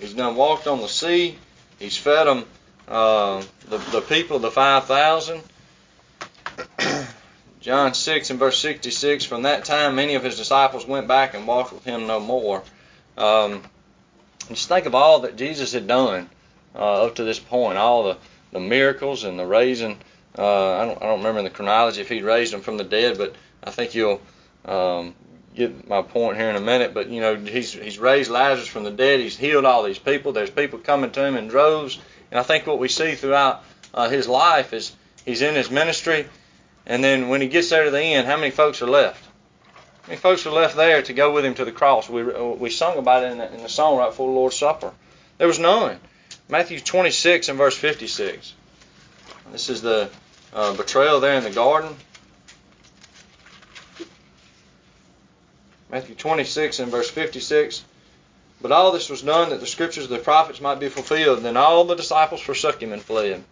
He's 0.00 0.14
done 0.14 0.34
walked 0.34 0.66
on 0.66 0.80
the 0.80 0.88
sea. 0.88 1.38
He's 1.78 1.96
fed 1.96 2.26
them, 2.26 2.44
uh, 2.88 3.42
the, 3.68 3.78
the 3.78 4.00
people, 4.00 4.38
the 4.38 4.50
5,000. 4.50 5.42
John 7.60 7.92
6 7.92 8.30
and 8.30 8.38
verse 8.38 8.58
66, 8.58 9.24
from 9.26 9.42
that 9.42 9.66
time 9.66 9.94
many 9.94 10.14
of 10.14 10.24
his 10.24 10.38
disciples 10.38 10.86
went 10.86 11.06
back 11.06 11.34
and 11.34 11.46
walked 11.46 11.72
with 11.72 11.84
him 11.84 12.06
no 12.06 12.18
more. 12.18 12.62
Um, 13.18 13.62
just 14.48 14.68
think 14.68 14.86
of 14.86 14.94
all 14.94 15.20
that 15.20 15.36
Jesus 15.36 15.72
had 15.72 15.86
done 15.86 16.30
uh, 16.74 17.06
up 17.06 17.16
to 17.16 17.24
this 17.24 17.38
point, 17.38 17.76
all 17.76 18.04
the, 18.04 18.16
the 18.52 18.60
miracles 18.60 19.24
and 19.24 19.38
the 19.38 19.46
raising. 19.46 19.98
Uh, 20.36 20.72
I, 20.76 20.86
don't, 20.86 21.02
I 21.02 21.06
don't 21.06 21.18
remember 21.18 21.40
in 21.40 21.44
the 21.44 21.50
chronology 21.50 22.00
if 22.00 22.08
he 22.08 22.22
raised 22.22 22.52
them 22.52 22.62
from 22.62 22.78
the 22.78 22.84
dead, 22.84 23.18
but 23.18 23.34
I 23.62 23.70
think 23.70 23.94
you'll 23.94 24.22
um, 24.64 25.14
get 25.54 25.88
my 25.88 26.02
point 26.02 26.36
here 26.36 26.48
in 26.48 26.56
a 26.56 26.60
minute, 26.60 26.94
but 26.94 27.08
you 27.08 27.20
know 27.20 27.36
he's 27.36 27.72
he's 27.72 27.98
raised 27.98 28.30
Lazarus 28.30 28.68
from 28.68 28.84
the 28.84 28.90
dead. 28.90 29.20
He's 29.20 29.36
healed 29.36 29.64
all 29.64 29.82
these 29.82 29.98
people. 29.98 30.32
There's 30.32 30.50
people 30.50 30.78
coming 30.78 31.10
to 31.12 31.24
him 31.24 31.36
in 31.36 31.48
droves, 31.48 31.98
and 32.30 32.38
I 32.38 32.42
think 32.42 32.66
what 32.66 32.78
we 32.78 32.88
see 32.88 33.14
throughout 33.14 33.64
uh, 33.92 34.08
his 34.08 34.28
life 34.28 34.72
is 34.72 34.92
he's 35.24 35.42
in 35.42 35.54
his 35.54 35.70
ministry, 35.70 36.26
and 36.86 37.02
then 37.02 37.28
when 37.28 37.40
he 37.40 37.48
gets 37.48 37.70
there 37.70 37.84
to 37.84 37.90
the 37.90 38.00
end, 38.00 38.26
how 38.26 38.36
many 38.36 38.50
folks 38.50 38.82
are 38.82 38.86
left? 38.86 39.24
How 40.02 40.08
many 40.08 40.20
folks 40.20 40.46
are 40.46 40.50
left 40.52 40.76
there 40.76 41.02
to 41.02 41.12
go 41.12 41.32
with 41.32 41.44
him 41.44 41.54
to 41.54 41.64
the 41.64 41.72
cross? 41.72 42.08
We 42.08 42.22
we 42.22 42.70
sung 42.70 42.98
about 42.98 43.24
it 43.24 43.32
in 43.32 43.38
the, 43.38 43.54
in 43.54 43.62
the 43.62 43.68
song 43.68 43.98
right 43.98 44.10
before 44.10 44.28
the 44.28 44.34
Lord's 44.34 44.56
Supper. 44.56 44.92
There 45.38 45.46
was 45.46 45.58
none. 45.58 45.98
Matthew 46.48 46.80
26 46.80 47.48
and 47.48 47.56
verse 47.56 47.76
56. 47.76 48.54
This 49.52 49.68
is 49.68 49.82
the 49.82 50.10
uh, 50.52 50.74
betrayal 50.74 51.20
there 51.20 51.34
in 51.34 51.44
the 51.44 51.50
garden. 51.50 51.96
Matthew 55.90 56.14
26 56.14 56.78
and 56.78 56.90
verse 56.90 57.10
56. 57.10 57.84
But 58.62 58.72
all 58.72 58.92
this 58.92 59.08
was 59.08 59.22
done 59.22 59.50
that 59.50 59.60
the 59.60 59.66
scriptures 59.66 60.04
of 60.04 60.10
the 60.10 60.18
prophets 60.18 60.60
might 60.60 60.80
be 60.80 60.88
fulfilled. 60.88 61.38
And 61.38 61.46
then 61.46 61.56
all 61.56 61.84
the 61.84 61.94
disciples 61.96 62.40
forsook 62.40 62.82
him 62.82 62.92
and 62.92 63.02
fled. 63.02 63.42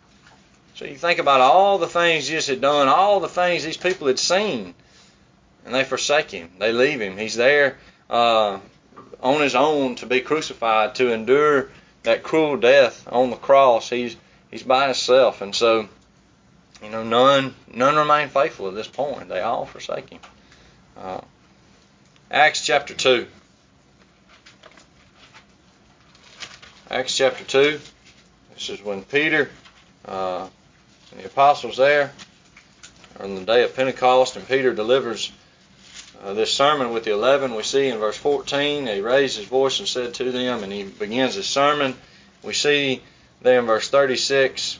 So 0.78 0.84
you 0.84 0.96
think 0.96 1.18
about 1.18 1.40
all 1.40 1.78
the 1.78 1.88
things 1.88 2.28
Jesus 2.28 2.46
had 2.46 2.60
done, 2.60 2.86
all 2.86 3.18
the 3.18 3.28
things 3.28 3.64
these 3.64 3.76
people 3.76 4.06
had 4.06 4.18
seen, 4.18 4.74
and 5.64 5.74
they 5.74 5.82
forsake 5.82 6.30
him. 6.30 6.50
They 6.60 6.72
leave 6.72 7.00
him. 7.00 7.16
He's 7.16 7.34
there 7.34 7.78
uh, 8.08 8.60
on 9.20 9.40
his 9.40 9.56
own 9.56 9.96
to 9.96 10.06
be 10.06 10.20
crucified, 10.20 10.94
to 10.96 11.12
endure 11.12 11.70
that 12.04 12.22
cruel 12.22 12.56
death 12.56 13.08
on 13.10 13.30
the 13.30 13.36
cross. 13.36 13.90
He's 13.90 14.14
he's 14.52 14.62
by 14.62 14.84
himself, 14.84 15.40
and 15.40 15.52
so 15.52 15.88
you 16.80 16.90
know 16.90 17.02
none 17.02 17.56
none 17.72 17.96
remain 17.96 18.28
faithful 18.28 18.68
at 18.68 18.76
this 18.76 18.86
point. 18.86 19.28
They 19.28 19.40
all 19.40 19.66
forsake 19.66 20.10
him. 20.10 20.20
Uh, 20.96 21.22
Acts 22.30 22.62
chapter 22.62 22.92
2. 22.92 23.26
Acts 26.90 27.16
chapter 27.16 27.42
2. 27.42 27.80
This 28.52 28.68
is 28.68 28.82
when 28.82 29.02
Peter 29.02 29.48
uh, 30.04 30.46
and 31.10 31.20
the 31.20 31.24
apostles 31.24 31.78
there 31.78 32.12
on 33.18 33.34
the 33.34 33.44
day 33.46 33.64
of 33.64 33.74
Pentecost, 33.74 34.36
and 34.36 34.46
Peter 34.46 34.74
delivers 34.74 35.32
uh, 36.22 36.34
this 36.34 36.52
sermon 36.52 36.92
with 36.92 37.04
the 37.04 37.12
eleven. 37.12 37.54
We 37.54 37.62
see 37.62 37.88
in 37.88 37.98
verse 37.98 38.18
14, 38.18 38.86
he 38.86 39.00
raised 39.00 39.38
his 39.38 39.46
voice 39.46 39.78
and 39.78 39.88
said 39.88 40.12
to 40.14 40.30
them, 40.30 40.62
and 40.62 40.70
he 40.70 40.82
begins 40.84 41.34
his 41.34 41.46
sermon. 41.46 41.94
We 42.42 42.52
see 42.52 43.02
there 43.40 43.58
in 43.58 43.64
verse 43.64 43.88
36, 43.88 44.78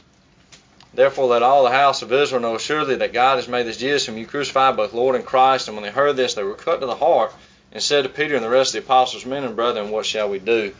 Therefore 0.95 1.26
let 1.26 1.42
all 1.42 1.64
the 1.64 1.71
house 1.71 2.02
of 2.02 2.12
Israel 2.12 2.40
know 2.40 2.59
surely 2.59 2.97
that 2.97 3.12
God 3.12 3.37
has 3.37 3.49
made 3.49 3.66
this 3.66 3.76
Jesus 3.76 4.07
whom 4.07 4.16
you 4.16 4.26
crucified 4.26 4.76
both 4.76 4.95
Lord 4.95 5.16
and 5.16 5.25
Christ. 5.25 5.68
And 5.68 5.76
when 5.76 5.85
they 5.85 5.90
heard 5.90 6.16
this, 6.16 6.35
they 6.35 6.42
were 6.42 6.54
cut 6.54 6.80
to 6.80 6.87
the 6.87 6.97
heart 6.97 7.33
and 7.73 7.83
said 7.83 8.02
to 8.02 8.09
Peter 8.09 8.35
and 8.35 8.45
the 8.45 8.49
rest 8.49 8.75
of 8.75 8.80
the 8.80 8.87
apostles, 8.87 9.26
Men 9.26 9.45
and 9.45 9.54
brethren, 9.54 9.90
what 9.90 10.07
shall 10.07 10.28
we 10.28 10.38
do? 10.38 10.75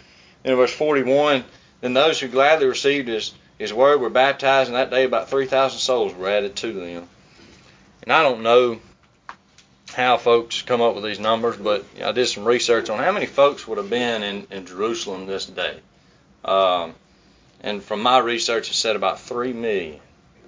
In 0.45 0.57
verse 0.57 0.73
41, 0.73 1.45
Then 1.81 1.95
those 1.95 2.19
who 2.19 2.29
gladly 2.29 2.67
received 2.67 3.09
his, 3.09 3.35
his 3.59 3.73
word 3.73 4.01
were 4.01 4.11
baptized, 4.11 4.69
and 4.69 4.77
that 4.77 4.91
day 4.91 5.05
about 5.05 5.29
3,000 5.29 5.79
souls 5.79 6.15
were 6.15 6.29
added 6.29 6.57
to 6.57 6.73
them. 6.73 7.09
And 8.03 8.13
I 8.13 8.23
don't 8.23 8.43
know 8.43 8.81
how 9.93 10.17
folks 10.17 10.63
come 10.63 10.81
up 10.81 10.95
with 10.95 11.05
these 11.05 11.19
numbers, 11.19 11.57
but 11.57 11.85
I 12.03 12.13
did 12.13 12.27
some 12.27 12.45
research 12.45 12.89
on 12.89 12.99
how 12.99 13.13
many 13.13 13.27
folks 13.27 13.67
would 13.67 13.79
have 13.79 13.91
been 13.91 14.23
in, 14.23 14.47
in 14.51 14.67
Jerusalem 14.67 15.27
this 15.27 15.47
day. 15.47 15.79
Um, 16.45 16.95
and 17.61 17.83
from 17.83 18.03
my 18.03 18.19
research, 18.19 18.71
it 18.71 18.75
said 18.75 18.97
about 18.97 19.21
3 19.21 19.53
million 19.53 20.01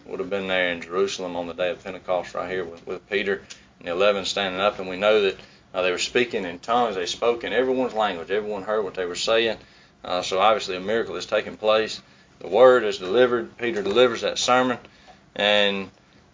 would 0.07 0.21
have 0.21 0.31
been 0.31 0.49
there 0.49 0.71
in 0.71 0.81
Jerusalem 0.81 1.37
on 1.37 1.47
the 1.47 1.55
day 1.55 1.71
of 1.71 1.83
Pentecost, 1.83 2.35
right 2.35 2.51
here 2.51 2.65
with, 2.65 2.87
with 2.87 3.09
Peter 3.09 3.43
and 3.79 3.89
the 3.89 3.93
11 3.93 4.25
standing 4.25 4.61
up. 4.61 4.79
And 4.79 4.89
we 4.89 4.97
know 4.97 5.23
that 5.23 5.37
uh, 5.73 5.83
they 5.83 5.91
were 5.91 5.99
speaking 5.99 6.45
in 6.45 6.59
tongues. 6.59 6.97
They 6.97 7.07
spoke 7.07 7.45
in 7.45 7.53
everyone's 7.53 7.95
language. 7.95 8.31
Everyone 8.31 8.63
heard 8.63 8.85
what 8.85 8.95
they 8.95 9.07
were 9.07 9.15
saying. 9.15 9.57
Uh, 10.05 10.23
so 10.23 10.39
obviously 10.39 10.77
a 10.77 10.81
miracle 10.81 11.17
is 11.17 11.27
taking 11.27 11.57
place. 11.57 12.01
The 12.41 12.49
word 12.49 12.85
is 12.85 12.99
delivered. 12.99 13.57
Peter 13.59 13.83
delivers 13.83 14.23
that 14.23 14.39
sermon, 14.39 14.79
and 15.37 15.91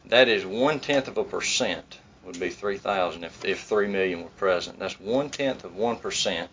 that 0.07 0.29
is 0.29 0.47
one 0.47 0.79
tenth 0.79 1.09
of 1.09 1.19
a 1.19 1.25
percent 1.25 1.99
would 2.25 2.39
be 2.39 2.49
3,000 2.49 3.25
if, 3.25 3.45
if 3.45 3.63
3 3.63 3.89
million 3.89 4.23
were 4.23 4.29
present. 4.31 4.79
That's 4.79 4.99
one 5.01 5.31
tenth 5.31 5.65
of 5.65 5.75
one 5.77 5.97
percent 5.97 6.51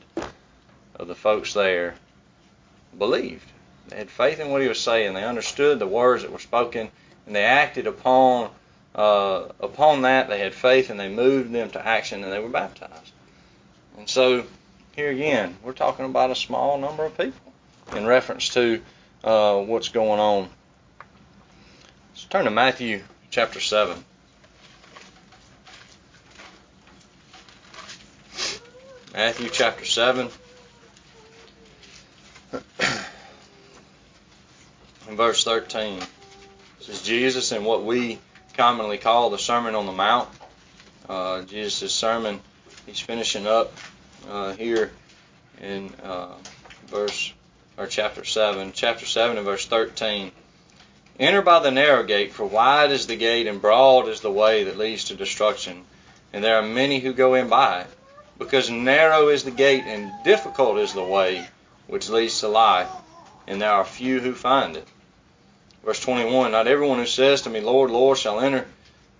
of 0.95 1.07
the 1.07 1.15
folks 1.15 1.53
there 1.53 1.95
believed. 2.97 3.52
They 3.87 3.97
had 3.97 4.09
faith 4.09 4.39
in 4.39 4.49
what 4.49 4.61
he 4.61 4.67
was 4.67 4.79
saying. 4.79 5.13
They 5.13 5.23
understood 5.23 5.79
the 5.79 5.87
words 5.87 6.23
that 6.23 6.31
were 6.31 6.39
spoken, 6.39 6.89
and 7.25 7.35
they 7.35 7.43
acted 7.43 7.87
upon 7.87 8.51
uh, 8.95 9.47
upon 9.59 10.03
that. 10.03 10.29
They 10.29 10.39
had 10.39 10.53
faith, 10.53 10.89
and 10.89 10.99
they 10.99 11.09
moved 11.09 11.51
them 11.51 11.69
to 11.71 11.85
action, 11.85 12.23
and 12.23 12.31
they 12.31 12.39
were 12.39 12.49
baptized. 12.49 13.11
And 13.97 14.07
so, 14.07 14.45
here 14.95 15.11
again, 15.11 15.57
we're 15.63 15.73
talking 15.73 16.05
about 16.05 16.31
a 16.31 16.35
small 16.35 16.77
number 16.77 17.05
of 17.05 17.17
people 17.17 17.53
in 17.95 18.05
reference 18.05 18.49
to 18.49 18.81
uh, 19.23 19.59
what's 19.59 19.89
going 19.89 20.19
on. 20.19 20.49
Let's 22.11 22.25
turn 22.25 22.45
to 22.45 22.51
Matthew 22.51 23.03
chapter 23.29 23.59
seven. 23.59 24.03
Matthew 29.13 29.49
chapter 29.49 29.85
7. 29.85 30.27
in 35.07 35.15
verse 35.15 35.43
13. 35.43 35.99
This 36.77 36.89
is 36.89 37.01
Jesus 37.01 37.51
in 37.51 37.63
what 37.63 37.83
we 37.83 38.19
commonly 38.55 38.97
call 38.97 39.29
the 39.29 39.37
Sermon 39.37 39.75
on 39.75 39.85
the 39.85 39.91
Mount. 39.91 40.29
Uh, 41.07 41.41
Jesus' 41.41 41.93
sermon, 41.93 42.39
he's 42.85 42.99
finishing 42.99 43.47
up 43.47 43.73
uh, 44.29 44.53
here 44.53 44.91
in 45.61 45.91
uh, 46.03 46.33
verse 46.87 47.33
or 47.77 47.87
chapter 47.87 48.23
7. 48.23 48.71
Chapter 48.73 49.05
7 49.05 49.37
and 49.37 49.45
verse 49.45 49.65
13. 49.65 50.31
Enter 51.19 51.41
by 51.41 51.59
the 51.59 51.71
narrow 51.71 52.03
gate, 52.03 52.33
for 52.33 52.45
wide 52.45 52.91
is 52.91 53.07
the 53.07 53.15
gate 53.15 53.47
and 53.47 53.61
broad 53.61 54.07
is 54.07 54.21
the 54.21 54.31
way 54.31 54.63
that 54.63 54.77
leads 54.77 55.05
to 55.05 55.15
destruction, 55.15 55.83
and 56.31 56.43
there 56.43 56.57
are 56.57 56.63
many 56.63 56.99
who 56.99 57.13
go 57.13 57.35
in 57.35 57.49
by 57.49 57.81
it. 57.81 57.87
Because 58.39 58.69
narrow 58.69 59.29
is 59.29 59.43
the 59.43 59.51
gate 59.51 59.83
and 59.85 60.11
difficult 60.23 60.79
is 60.79 60.93
the 60.93 61.03
way 61.03 61.47
which 61.87 62.09
leads 62.09 62.39
to 62.39 62.47
life, 62.47 62.89
and 63.47 63.61
there 63.61 63.71
are 63.71 63.85
few 63.85 64.19
who 64.19 64.33
find 64.33 64.75
it. 64.75 64.87
Verse 65.83 65.99
21 65.99 66.51
Not 66.51 66.67
everyone 66.67 66.97
who 66.97 67.05
says 67.05 67.41
to 67.41 67.49
me, 67.49 67.59
Lord, 67.59 67.91
Lord, 67.91 68.17
shall 68.17 68.39
enter 68.39 68.65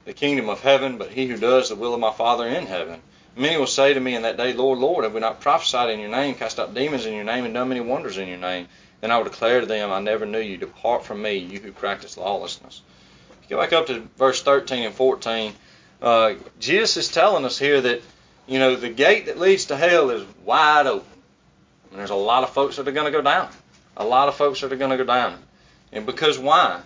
the 0.06 0.14
kingdom 0.14 0.50
of 0.50 0.62
heaven, 0.62 0.98
but 0.98 1.12
he 1.12 1.28
who 1.28 1.38
does 1.38 1.70
the 1.70 1.76
will 1.76 1.94
of 1.94 2.00
my 2.00 2.12
Father 2.12 2.48
in 2.48 2.66
heaven. 2.66 3.02
Many 3.36 3.58
will 3.58 3.68
say 3.68 3.94
to 3.94 4.00
me 4.00 4.16
in 4.16 4.22
that 4.24 4.38
day, 4.38 4.54
Lord, 4.54 4.80
Lord, 4.80 5.04
have 5.04 5.14
we 5.14 5.20
not 5.20 5.42
prophesied 5.42 5.90
in 5.90 6.00
your 6.00 6.10
name, 6.10 6.36
cast 6.36 6.60
out 6.60 6.74
demons 6.74 7.06
in 7.06 7.16
your 7.16 7.24
name, 7.24 7.46
and 7.46 7.54
done 7.54 7.70
many 7.70 7.82
wonders 7.82 8.18
in 8.18 8.28
your 8.28 8.38
name? 8.38 8.68
Then 9.02 9.12
I 9.12 9.18
will 9.18 9.24
declare 9.24 9.60
to 9.60 9.66
them, 9.66 9.92
I 9.92 10.00
never 10.00 10.26
knew 10.26 10.40
you. 10.40 10.58
Depart 10.58 11.04
from 11.04 11.22
me, 11.22 11.38
you 11.38 11.60
who 11.60 11.72
practice 11.72 12.18
lawlessness. 12.18 12.82
Go 13.50 13.60
back 13.60 13.74
up 13.74 13.88
to 13.88 14.08
verse 14.18 14.42
13 14.42 14.84
and 14.84 14.96
14. 14.96 15.54
Uh, 16.02 16.36
Jesus 16.60 16.98
is 16.98 17.08
telling 17.10 17.44
us 17.44 17.58
here 17.58 17.82
that, 17.82 18.02
you 18.48 18.60
know, 18.60 18.76
the 18.76 18.90
gate 18.90 19.26
that 19.26 19.40
leads 19.40 19.66
to 19.66 19.76
hell 19.76 20.10
is 20.12 20.26
wide 20.46 20.88
open. 20.88 21.08
And 21.92 22.00
there's 22.00 22.12
a 22.12 22.16
lot 22.16 22.44
of 22.44 22.52
folks 22.52 22.78
that 22.78 22.88
are 22.88 22.92
going 22.92 23.12
to 23.12 23.18
go 23.18 23.22
down. 23.22 23.50
A 23.98 24.06
lot 24.06 24.28
of 24.28 24.36
folks 24.36 24.62
that 24.62 24.72
are 24.72 24.78
going 24.78 24.92
to 24.92 24.98
go 24.98 25.04
down. 25.04 25.38
And 25.94 26.06
because 26.06 26.38
why? 26.38 26.82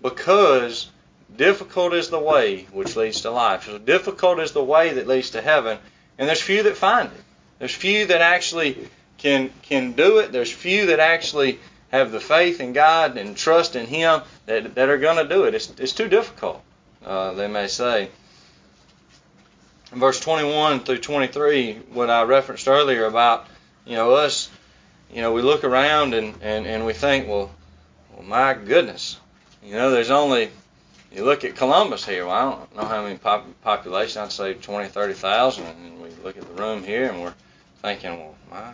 Because 0.00 0.88
difficult 1.36 1.92
is 1.92 2.08
the 2.08 2.18
way 2.18 2.64
which 2.72 2.96
leads 2.96 3.22
to 3.22 3.30
life. 3.30 3.66
So 3.66 3.78
difficult 3.78 4.38
is 4.38 4.52
the 4.52 4.64
way 4.64 4.94
that 4.94 5.08
leads 5.08 5.30
to 5.30 5.42
heaven, 5.42 5.78
and 6.18 6.28
there's 6.28 6.40
few 6.40 6.62
that 6.62 6.76
find 6.76 7.08
it. 7.08 7.24
There's 7.58 7.74
few 7.74 8.06
that 8.06 8.20
actually 8.20 8.88
can 9.18 9.50
can 9.62 9.92
do 9.92 10.18
it. 10.18 10.32
There's 10.32 10.50
few 10.50 10.86
that 10.86 11.00
actually 11.00 11.58
have 11.90 12.10
the 12.10 12.20
faith 12.20 12.60
in 12.60 12.72
God 12.72 13.18
and 13.18 13.36
trust 13.36 13.76
in 13.76 13.86
Him 13.86 14.22
that, 14.46 14.74
that 14.74 14.88
are 14.88 14.98
going 14.98 15.18
to 15.18 15.28
do 15.28 15.44
it. 15.44 15.54
It's, 15.54 15.70
it's 15.78 15.92
too 15.92 16.08
difficult, 16.08 16.62
uh, 17.04 17.34
they 17.34 17.48
may 17.48 17.68
say. 17.68 18.08
In 19.92 19.98
verse 19.98 20.18
21 20.18 20.80
through 20.80 20.98
23, 20.98 21.74
what 21.92 22.08
I 22.08 22.22
referenced 22.22 22.66
earlier 22.66 23.04
about, 23.04 23.46
you 23.84 23.96
know, 23.96 24.14
us, 24.14 24.48
you 25.12 25.20
know, 25.20 25.32
we 25.32 25.42
look 25.42 25.64
around 25.64 26.14
and, 26.14 26.34
and, 26.40 26.66
and 26.66 26.86
we 26.86 26.94
think, 26.94 27.28
well, 27.28 27.50
well, 28.14 28.26
my 28.26 28.54
goodness. 28.54 29.18
You 29.64 29.74
know, 29.74 29.90
there's 29.90 30.10
only, 30.10 30.50
you 31.12 31.24
look 31.24 31.44
at 31.44 31.56
Columbus 31.56 32.04
here. 32.04 32.26
Well, 32.26 32.34
I 32.34 32.50
don't 32.50 32.76
know 32.76 32.84
how 32.84 33.02
many 33.02 33.16
pop, 33.16 33.46
population, 33.62 34.22
I'd 34.22 34.32
say 34.32 34.54
20, 34.54 34.88
30,000. 34.88 35.64
And 35.64 36.02
we 36.02 36.10
look 36.24 36.36
at 36.36 36.46
the 36.46 36.62
room 36.62 36.82
here 36.82 37.10
and 37.10 37.22
we're 37.22 37.34
thinking, 37.80 38.18
well, 38.18 38.34
my, 38.50 38.72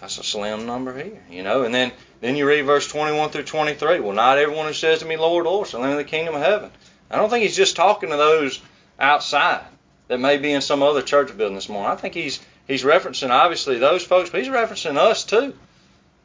that's 0.00 0.18
a 0.18 0.24
slim 0.24 0.66
number 0.66 0.96
here, 0.96 1.22
you 1.30 1.42
know. 1.42 1.62
And 1.62 1.74
then, 1.74 1.92
then 2.20 2.36
you 2.36 2.46
read 2.46 2.62
verse 2.62 2.86
21 2.88 3.30
through 3.30 3.44
23. 3.44 4.00
Well, 4.00 4.12
not 4.12 4.38
everyone 4.38 4.66
who 4.66 4.72
says 4.72 4.98
to 5.00 5.06
me, 5.06 5.16
Lord, 5.16 5.46
Lord, 5.46 5.68
shall 5.68 5.84
enter 5.84 5.96
the 5.96 6.04
kingdom 6.04 6.34
of 6.34 6.42
heaven. 6.42 6.70
I 7.10 7.16
don't 7.16 7.30
think 7.30 7.44
he's 7.44 7.56
just 7.56 7.76
talking 7.76 8.10
to 8.10 8.16
those 8.16 8.60
outside 8.98 9.64
that 10.08 10.18
may 10.18 10.38
be 10.38 10.52
in 10.52 10.60
some 10.60 10.82
other 10.82 11.02
church 11.02 11.36
building 11.36 11.54
this 11.54 11.68
morning. 11.68 11.90
I 11.90 11.96
think 11.96 12.14
he's 12.14 12.40
he's 12.66 12.82
referencing 12.82 13.30
obviously 13.30 13.78
those 13.78 14.04
folks, 14.04 14.30
but 14.30 14.40
he's 14.40 14.50
referencing 14.50 14.96
us 14.96 15.24
too. 15.24 15.54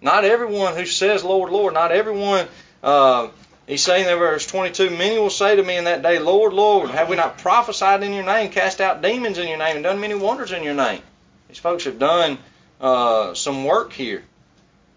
Not 0.02 0.26
everyone 0.26 0.76
who 0.76 0.86
says 0.86 1.24
Lord, 1.24 1.52
Lord, 1.52 1.74
not 1.74 1.92
everyone 1.92 2.48
uh, 2.84 3.30
He's 3.72 3.84
saying 3.84 4.06
there, 4.06 4.18
verse 4.18 4.46
22, 4.48 4.90
Many 4.90 5.18
will 5.18 5.30
say 5.30 5.56
to 5.56 5.64
me 5.64 5.78
in 5.78 5.86
that 5.86 6.02
day, 6.02 6.20
Lord, 6.20 6.52
Lord, 6.52 6.90
have 6.90 7.08
we 7.08 7.16
not 7.16 7.38
prophesied 7.38 8.04
in 8.04 8.12
your 8.12 8.26
name, 8.26 8.52
cast 8.52 8.82
out 8.82 9.02
demons 9.02 9.38
in 9.38 9.48
your 9.48 9.58
name, 9.58 9.78
and 9.78 9.84
done 9.84 10.02
many 10.02 10.14
wonders 10.14 10.52
in 10.52 10.62
your 10.62 10.74
name? 10.74 11.02
These 11.48 11.60
folks 11.60 11.86
have 11.86 11.98
done 11.98 12.38
uh, 12.82 13.34
some 13.34 13.64
work 13.64 13.94
here. 13.94 14.24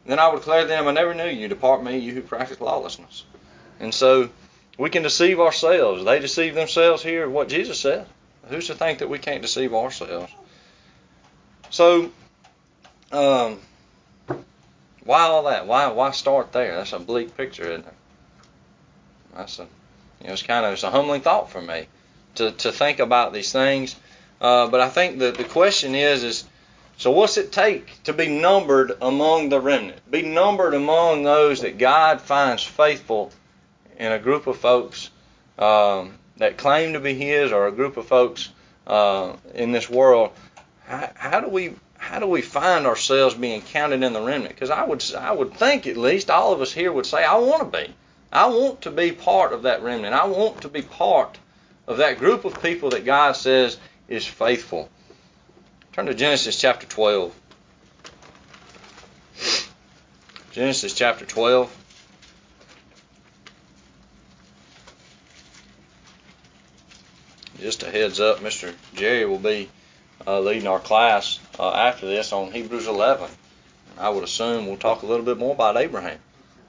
Then 0.07 0.19
I 0.19 0.27
would 0.29 0.39
declare 0.39 0.63
to 0.63 0.67
them, 0.67 0.89
I 0.89 0.93
never 0.93 1.15
knew 1.15 1.29
you. 1.29 1.47
Depart 1.47 1.85
me, 1.85 1.99
you 1.99 2.15
who 2.15 2.23
practice 2.23 2.61
lawlessness. 2.61 3.25
And 3.79 3.95
so 3.95 4.31
we 4.77 4.91
can 4.91 5.05
deceive 5.05 5.39
ourselves. 5.39 6.05
They 6.05 6.19
deceive 6.19 6.57
themselves 6.57 7.01
here, 7.01 7.29
what 7.29 7.49
Jesus 7.49 7.79
said. 7.79 8.07
Who's 8.49 8.67
to 8.67 8.75
think 8.75 8.99
that 8.99 9.09
we 9.09 9.21
can't 9.21 9.41
deceive 9.41 9.73
ourselves? 9.73 10.33
So, 11.71 12.11
um, 13.13 13.61
why 15.05 15.21
all 15.21 15.45
that? 15.45 15.67
Why 15.67 15.89
why 15.89 16.11
start 16.11 16.53
there? 16.53 16.77
That's 16.77 16.93
a 16.93 16.99
bleak 16.99 17.37
picture, 17.37 17.65
isn't 17.65 17.87
it? 17.87 17.95
That's 19.37 19.59
a 19.59 19.67
you 20.21 20.29
know, 20.29 20.33
it's 20.33 20.43
kind 20.43 20.65
of 20.65 20.73
it's 20.73 20.83
a 20.83 20.91
humbling 20.91 21.21
thought 21.21 21.51
for 21.51 21.61
me 21.61 21.87
to 22.37 22.53
to 22.53 22.73
think 22.73 22.99
about 22.99 23.33
these 23.33 23.53
things. 23.53 23.97
Uh, 24.41 24.69
but 24.69 24.81
I 24.81 24.89
think 24.89 25.19
that 25.21 25.37
the 25.37 25.45
question 25.45 25.95
is 25.95 26.25
is 26.25 26.45
so 26.97 27.11
what's 27.11 27.37
it 27.37 27.53
take 27.53 28.03
to 28.05 28.13
be 28.13 28.29
numbered 28.29 28.93
among 29.03 29.49
the 29.49 29.61
remnant? 29.61 30.11
Be 30.11 30.23
numbered 30.23 30.75
among 30.75 31.25
those 31.25 31.61
that 31.63 31.79
God 31.79 32.21
finds 32.21 32.63
faithful 32.63 33.33
in 33.99 34.13
a 34.13 34.19
group 34.19 34.47
of 34.47 34.57
folks 34.57 35.11
um, 35.59 36.15
that 36.37 36.57
claim 36.57 36.93
to 36.95 37.01
be 37.01 37.15
His, 37.15 37.53
or 37.53 37.67
a 37.67 37.73
group 37.73 37.97
of 37.97 38.07
folks 38.07 38.51
uh, 38.87 39.35
in 39.55 39.73
this 39.73 39.89
world. 39.91 40.31
How, 40.87 41.11
how 41.15 41.41
do 41.41 41.49
we 41.49 41.75
how 42.05 42.19
do 42.19 42.27
we 42.27 42.43
find 42.43 42.87
ourselves 42.87 43.35
being 43.35 43.63
counted 43.63 44.03
in 44.03 44.13
the 44.13 44.21
remnant? 44.21 44.55
Because 44.55 44.69
I 44.69 44.85
would 44.85 45.03
I 45.15 45.33
would 45.33 45.55
think 45.55 45.87
at 45.87 45.97
least 45.97 46.31
all 46.31 46.53
of 46.53 46.61
us 46.61 46.71
here 46.71 46.93
would 46.93 47.07
say 47.07 47.25
I 47.25 47.37
want 47.39 47.73
to 47.73 47.79
be. 47.79 47.95
I 48.31 48.47
want 48.47 48.83
to 48.83 48.91
be 48.91 49.11
part 49.11 49.55
of 49.55 49.63
that 49.63 49.83
remnant. 49.83 50.15
I 50.15 50.27
want 50.27 50.61
to 50.63 50.69
be 50.69 50.83
part 50.83 51.39
of 51.87 51.97
that 51.97 52.19
group 52.19 52.45
of 52.45 52.63
people 52.63 52.91
that 52.91 53.07
God 53.07 53.37
says 53.37 53.79
is 54.07 54.27
faithful. 54.27 54.91
Turn 55.95 56.05
to 56.07 56.15
Genesis 56.15 56.61
chapter 56.61 56.87
12. 56.87 57.35
Genesis 60.53 60.93
chapter 60.93 61.25
12. 61.25 61.75
Just 67.61 67.83
a 67.83 67.91
heads 67.91 68.21
up, 68.21 68.41
Mr. 68.41 68.75
Jerry 68.95 69.25
will 69.25 69.39
be 69.39 69.71
uh, 70.27 70.41
leading 70.41 70.67
our 70.67 70.81
class 70.81 71.39
uh, 71.59 71.71
after 71.71 72.07
this 72.07 72.33
on 72.33 72.53
Hebrews 72.53 72.87
11. 72.87 73.29
I 73.99 74.09
would 74.09 74.25
assume 74.25 74.67
we'll 74.67 74.77
talk 74.77 75.03
a 75.03 75.07
little 75.07 75.25
bit 75.25 75.39
more 75.39 75.55
about 75.55 75.77
Abraham. 75.77 76.19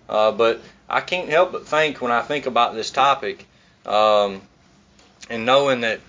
Uh, 0.08 0.32
but 0.32 0.62
I 0.90 1.02
can't 1.02 1.30
help 1.30 1.52
but 1.52 1.68
think 1.68 2.02
when 2.02 2.12
I 2.12 2.22
think 2.22 2.46
about 2.46 2.76
this 2.76 2.92
topic, 2.92 3.46
um, 3.86 4.42
and 5.30 5.46
knowing 5.46 5.82
that 5.82 6.00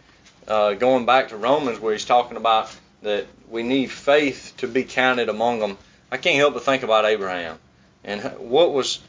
uh, 0.46 0.74
going 0.74 1.06
back 1.06 1.28
to 1.28 1.36
Romans 1.36 1.80
where 1.80 1.92
he's 1.92 2.04
talking 2.04 2.36
about 2.36 2.74
that 3.02 3.26
we 3.48 3.62
need 3.62 3.90
faith 3.90 4.52
to 4.58 4.68
be 4.68 4.84
counted 4.84 5.28
among 5.28 5.60
them, 5.60 5.78
I 6.12 6.18
can't 6.18 6.36
help 6.36 6.54
but 6.54 6.64
think 6.64 6.82
about 6.82 7.04
Abraham 7.04 7.58
and 8.06 8.22
what 8.38 8.72
was, 8.72 9.00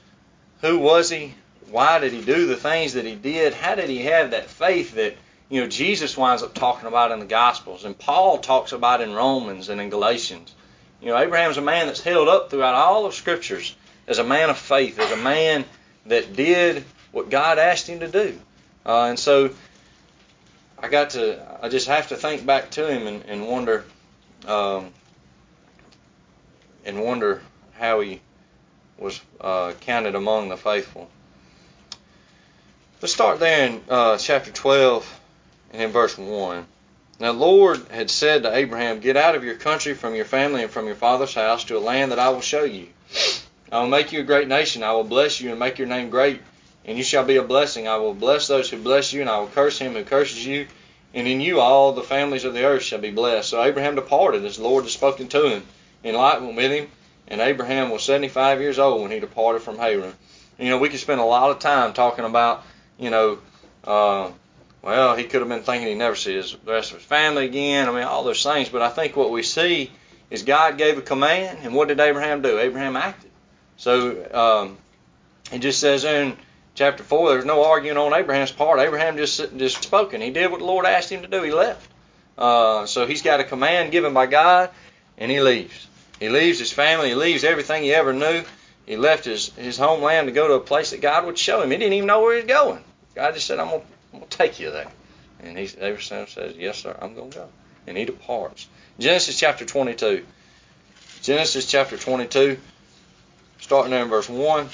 who 0.61 0.79
was 0.79 1.09
he? 1.09 1.35
Why 1.69 1.99
did 1.99 2.13
he 2.13 2.21
do 2.21 2.47
the 2.47 2.55
things 2.55 2.93
that 2.93 3.05
he 3.05 3.15
did? 3.15 3.53
How 3.53 3.75
did 3.75 3.89
he 3.89 3.99
have 4.03 4.31
that 4.31 4.49
faith 4.49 4.95
that 4.95 5.15
you 5.49 5.61
know, 5.61 5.67
Jesus 5.67 6.17
winds 6.17 6.43
up 6.43 6.53
talking 6.53 6.87
about 6.87 7.11
in 7.11 7.19
the 7.19 7.25
Gospels, 7.25 7.85
and 7.85 7.97
Paul 7.97 8.39
talks 8.39 8.73
about 8.73 9.01
in 9.01 9.13
Romans 9.13 9.69
and 9.69 9.79
in 9.79 9.89
Galatians. 9.89 10.53
You 11.01 11.07
know, 11.07 11.17
Abraham's 11.17 11.57
a 11.57 11.61
man 11.61 11.87
that's 11.87 12.01
held 12.01 12.27
up 12.27 12.49
throughout 12.49 12.75
all 12.75 13.05
of 13.05 13.13
Scriptures 13.13 13.75
as 14.07 14.19
a 14.19 14.23
man 14.23 14.49
of 14.49 14.57
faith, 14.57 14.99
as 14.99 15.11
a 15.11 15.17
man 15.17 15.63
that 16.07 16.35
did 16.35 16.83
what 17.11 17.29
God 17.29 17.59
asked 17.59 17.87
him 17.87 18.01
to 18.01 18.07
do. 18.07 18.37
Uh, 18.85 19.05
and 19.05 19.19
so 19.19 19.51
I 20.79 20.89
got 20.89 21.11
to, 21.11 21.59
I 21.61 21.69
just 21.69 21.87
have 21.87 22.09
to 22.09 22.15
think 22.15 22.45
back 22.45 22.71
to 22.71 22.87
him 22.89 23.07
and, 23.07 23.23
and 23.25 23.47
wonder, 23.47 23.85
um, 24.47 24.91
and 26.85 27.01
wonder 27.01 27.41
how 27.73 28.01
he 28.01 28.21
was 28.97 29.21
uh, 29.39 29.73
counted 29.81 30.15
among 30.15 30.49
the 30.49 30.57
faithful. 30.57 31.09
Let's 33.01 33.13
start 33.13 33.39
there 33.39 33.67
in 33.67 33.81
uh, 33.87 34.17
chapter 34.17 34.51
12 34.51 35.19
and 35.71 35.81
in 35.81 35.91
verse 35.91 36.17
1. 36.17 36.65
Now, 37.19 37.31
the 37.31 37.39
Lord 37.39 37.81
had 37.89 38.11
said 38.11 38.43
to 38.43 38.55
Abraham, 38.55 38.99
Get 38.99 39.17
out 39.17 39.35
of 39.35 39.43
your 39.43 39.55
country, 39.55 39.95
from 39.95 40.13
your 40.13 40.25
family, 40.25 40.61
and 40.61 40.71
from 40.71 40.85
your 40.85 40.95
father's 40.95 41.33
house 41.33 41.63
to 41.65 41.77
a 41.77 41.79
land 41.79 42.11
that 42.11 42.19
I 42.19 42.29
will 42.29 42.41
show 42.41 42.63
you. 42.63 42.87
I 43.71 43.79
will 43.79 43.87
make 43.87 44.11
you 44.11 44.19
a 44.19 44.23
great 44.23 44.47
nation. 44.47 44.83
I 44.83 44.91
will 44.91 45.03
bless 45.03 45.41
you 45.41 45.49
and 45.49 45.59
make 45.59 45.79
your 45.79 45.87
name 45.87 46.09
great, 46.09 46.41
and 46.85 46.97
you 46.97 47.03
shall 47.03 47.25
be 47.25 47.37
a 47.37 47.43
blessing. 47.43 47.87
I 47.87 47.97
will 47.97 48.13
bless 48.13 48.47
those 48.47 48.69
who 48.69 48.77
bless 48.77 49.13
you, 49.13 49.21
and 49.21 49.29
I 49.29 49.39
will 49.39 49.47
curse 49.47 49.79
him 49.79 49.93
who 49.93 50.03
curses 50.03 50.45
you. 50.45 50.67
And 51.13 51.27
in 51.27 51.41
you 51.41 51.59
all 51.59 51.93
the 51.93 52.03
families 52.03 52.45
of 52.45 52.53
the 52.53 52.63
earth 52.63 52.83
shall 52.83 52.99
be 52.99 53.11
blessed. 53.11 53.49
So 53.49 53.63
Abraham 53.63 53.95
departed 53.95 54.45
as 54.45 54.57
the 54.57 54.63
Lord 54.63 54.83
had 54.83 54.91
spoken 54.91 55.27
to 55.29 55.49
him. 55.49 55.63
And 56.03 56.15
Lot 56.15 56.41
went 56.41 56.55
with 56.55 56.71
him, 56.71 56.87
and 57.27 57.41
Abraham 57.41 57.89
was 57.89 58.03
75 58.03 58.61
years 58.61 58.77
old 58.77 59.01
when 59.01 59.11
he 59.11 59.19
departed 59.19 59.63
from 59.63 59.77
Haran. 59.79 60.13
You 60.59 60.69
know, 60.69 60.77
we 60.77 60.89
could 60.89 60.99
spend 60.99 61.19
a 61.19 61.25
lot 61.25 61.49
of 61.49 61.59
time 61.59 61.93
talking 61.93 62.25
about, 62.25 62.63
you 62.97 63.09
know, 63.09 63.39
uh, 63.83 64.29
well, 64.81 65.15
he 65.15 65.23
could 65.23 65.41
have 65.41 65.49
been 65.49 65.63
thinking 65.63 65.87
he'd 65.89 65.95
never 65.95 66.15
sees 66.15 66.55
the 66.63 66.71
rest 66.71 66.91
of 66.91 66.97
his 66.97 67.05
family 67.05 67.45
again. 67.45 67.89
I 67.89 67.91
mean, 67.91 68.03
all 68.03 68.23
those 68.23 68.43
things. 68.43 68.69
But 68.69 68.81
I 68.81 68.89
think 68.89 69.15
what 69.15 69.31
we 69.31 69.43
see 69.43 69.91
is 70.29 70.43
God 70.43 70.77
gave 70.77 70.97
a 70.97 71.01
command, 71.01 71.59
and 71.63 71.73
what 71.73 71.87
did 71.87 71.99
Abraham 71.99 72.41
do? 72.41 72.59
Abraham 72.59 72.95
acted. 72.95 73.31
So 73.77 74.27
um, 74.33 74.77
he 75.51 75.59
just 75.59 75.79
says 75.79 76.03
in 76.03 76.37
chapter 76.75 77.03
four, 77.03 77.29
there's 77.29 77.45
no 77.45 77.65
arguing 77.65 77.97
on 77.97 78.13
Abraham's 78.13 78.51
part. 78.51 78.79
Abraham 78.79 79.17
just 79.17 79.57
just 79.57 79.83
spoken. 79.83 80.21
He 80.21 80.31
did 80.31 80.51
what 80.51 80.59
the 80.59 80.65
Lord 80.65 80.85
asked 80.85 81.11
him 81.11 81.21
to 81.21 81.27
do. 81.27 81.41
He 81.43 81.51
left. 81.51 81.91
Uh, 82.37 82.85
so 82.85 83.07
he's 83.07 83.21
got 83.21 83.39
a 83.39 83.43
command 83.43 83.91
given 83.91 84.13
by 84.13 84.27
God, 84.27 84.69
and 85.17 85.31
he 85.31 85.41
leaves. 85.41 85.87
He 86.19 86.29
leaves 86.29 86.59
his 86.59 86.71
family. 86.71 87.09
He 87.09 87.15
leaves 87.15 87.43
everything 87.43 87.83
he 87.83 87.93
ever 87.93 88.13
knew. 88.13 88.43
He 88.85 88.95
left 88.95 89.25
his, 89.25 89.49
his 89.53 89.77
homeland 89.77 90.27
to 90.27 90.31
go 90.31 90.47
to 90.47 90.53
a 90.53 90.59
place 90.59 90.91
that 90.91 91.01
God 91.01 91.25
would 91.25 91.37
show 91.37 91.61
him. 91.61 91.71
He 91.71 91.77
didn't 91.77 91.93
even 91.93 92.07
know 92.07 92.21
where 92.21 92.35
he 92.35 92.41
was 92.41 92.47
going. 92.47 92.83
God 93.15 93.33
just 93.33 93.47
said, 93.47 93.59
I'm 93.59 93.69
going 93.69 93.81
to 93.81 93.87
I'm 94.13 94.19
going 94.19 94.29
to 94.29 94.37
take 94.37 94.59
you 94.59 94.71
there. 94.71 94.91
And 95.39 95.57
he, 95.57 95.69
Abraham 95.79 96.27
says, 96.27 96.55
Yes, 96.57 96.79
sir, 96.79 96.95
I'm 96.99 97.15
going 97.15 97.31
to 97.31 97.37
go. 97.37 97.49
And 97.85 97.97
he 97.97 98.05
departs. 98.05 98.67
Genesis 98.99 99.39
chapter 99.39 99.65
22. 99.65 100.25
Genesis 101.21 101.65
chapter 101.65 101.97
22, 101.97 102.57
starting 103.59 103.91
there 103.91 104.03
in 104.03 104.09
verse 104.09 104.29
1. 104.29 104.69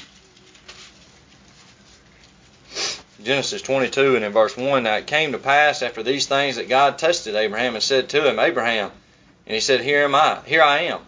Genesis 3.24 3.62
22 3.62 4.18
and 4.18 4.26
in 4.26 4.34
verse 4.34 4.58
1 4.58 4.84
Now 4.84 4.98
it 4.98 5.08
came 5.08 5.32
to 5.32 5.38
pass 5.38 5.82
after 5.82 6.04
these 6.04 6.28
things 6.28 6.58
that 6.58 6.68
God 6.68 6.98
tested 6.98 7.36
Abraham 7.36 7.76
and 7.76 7.84
said 7.84 8.10
to 8.10 8.28
him, 8.28 8.38
Abraham, 8.38 8.92
and 9.46 9.54
he 9.54 9.62
said, 9.62 9.82
Here 9.82 10.04
am 10.04 10.16
I, 10.16 10.40
here 10.46 10.62
I 10.62 10.80
am. 10.82 11.00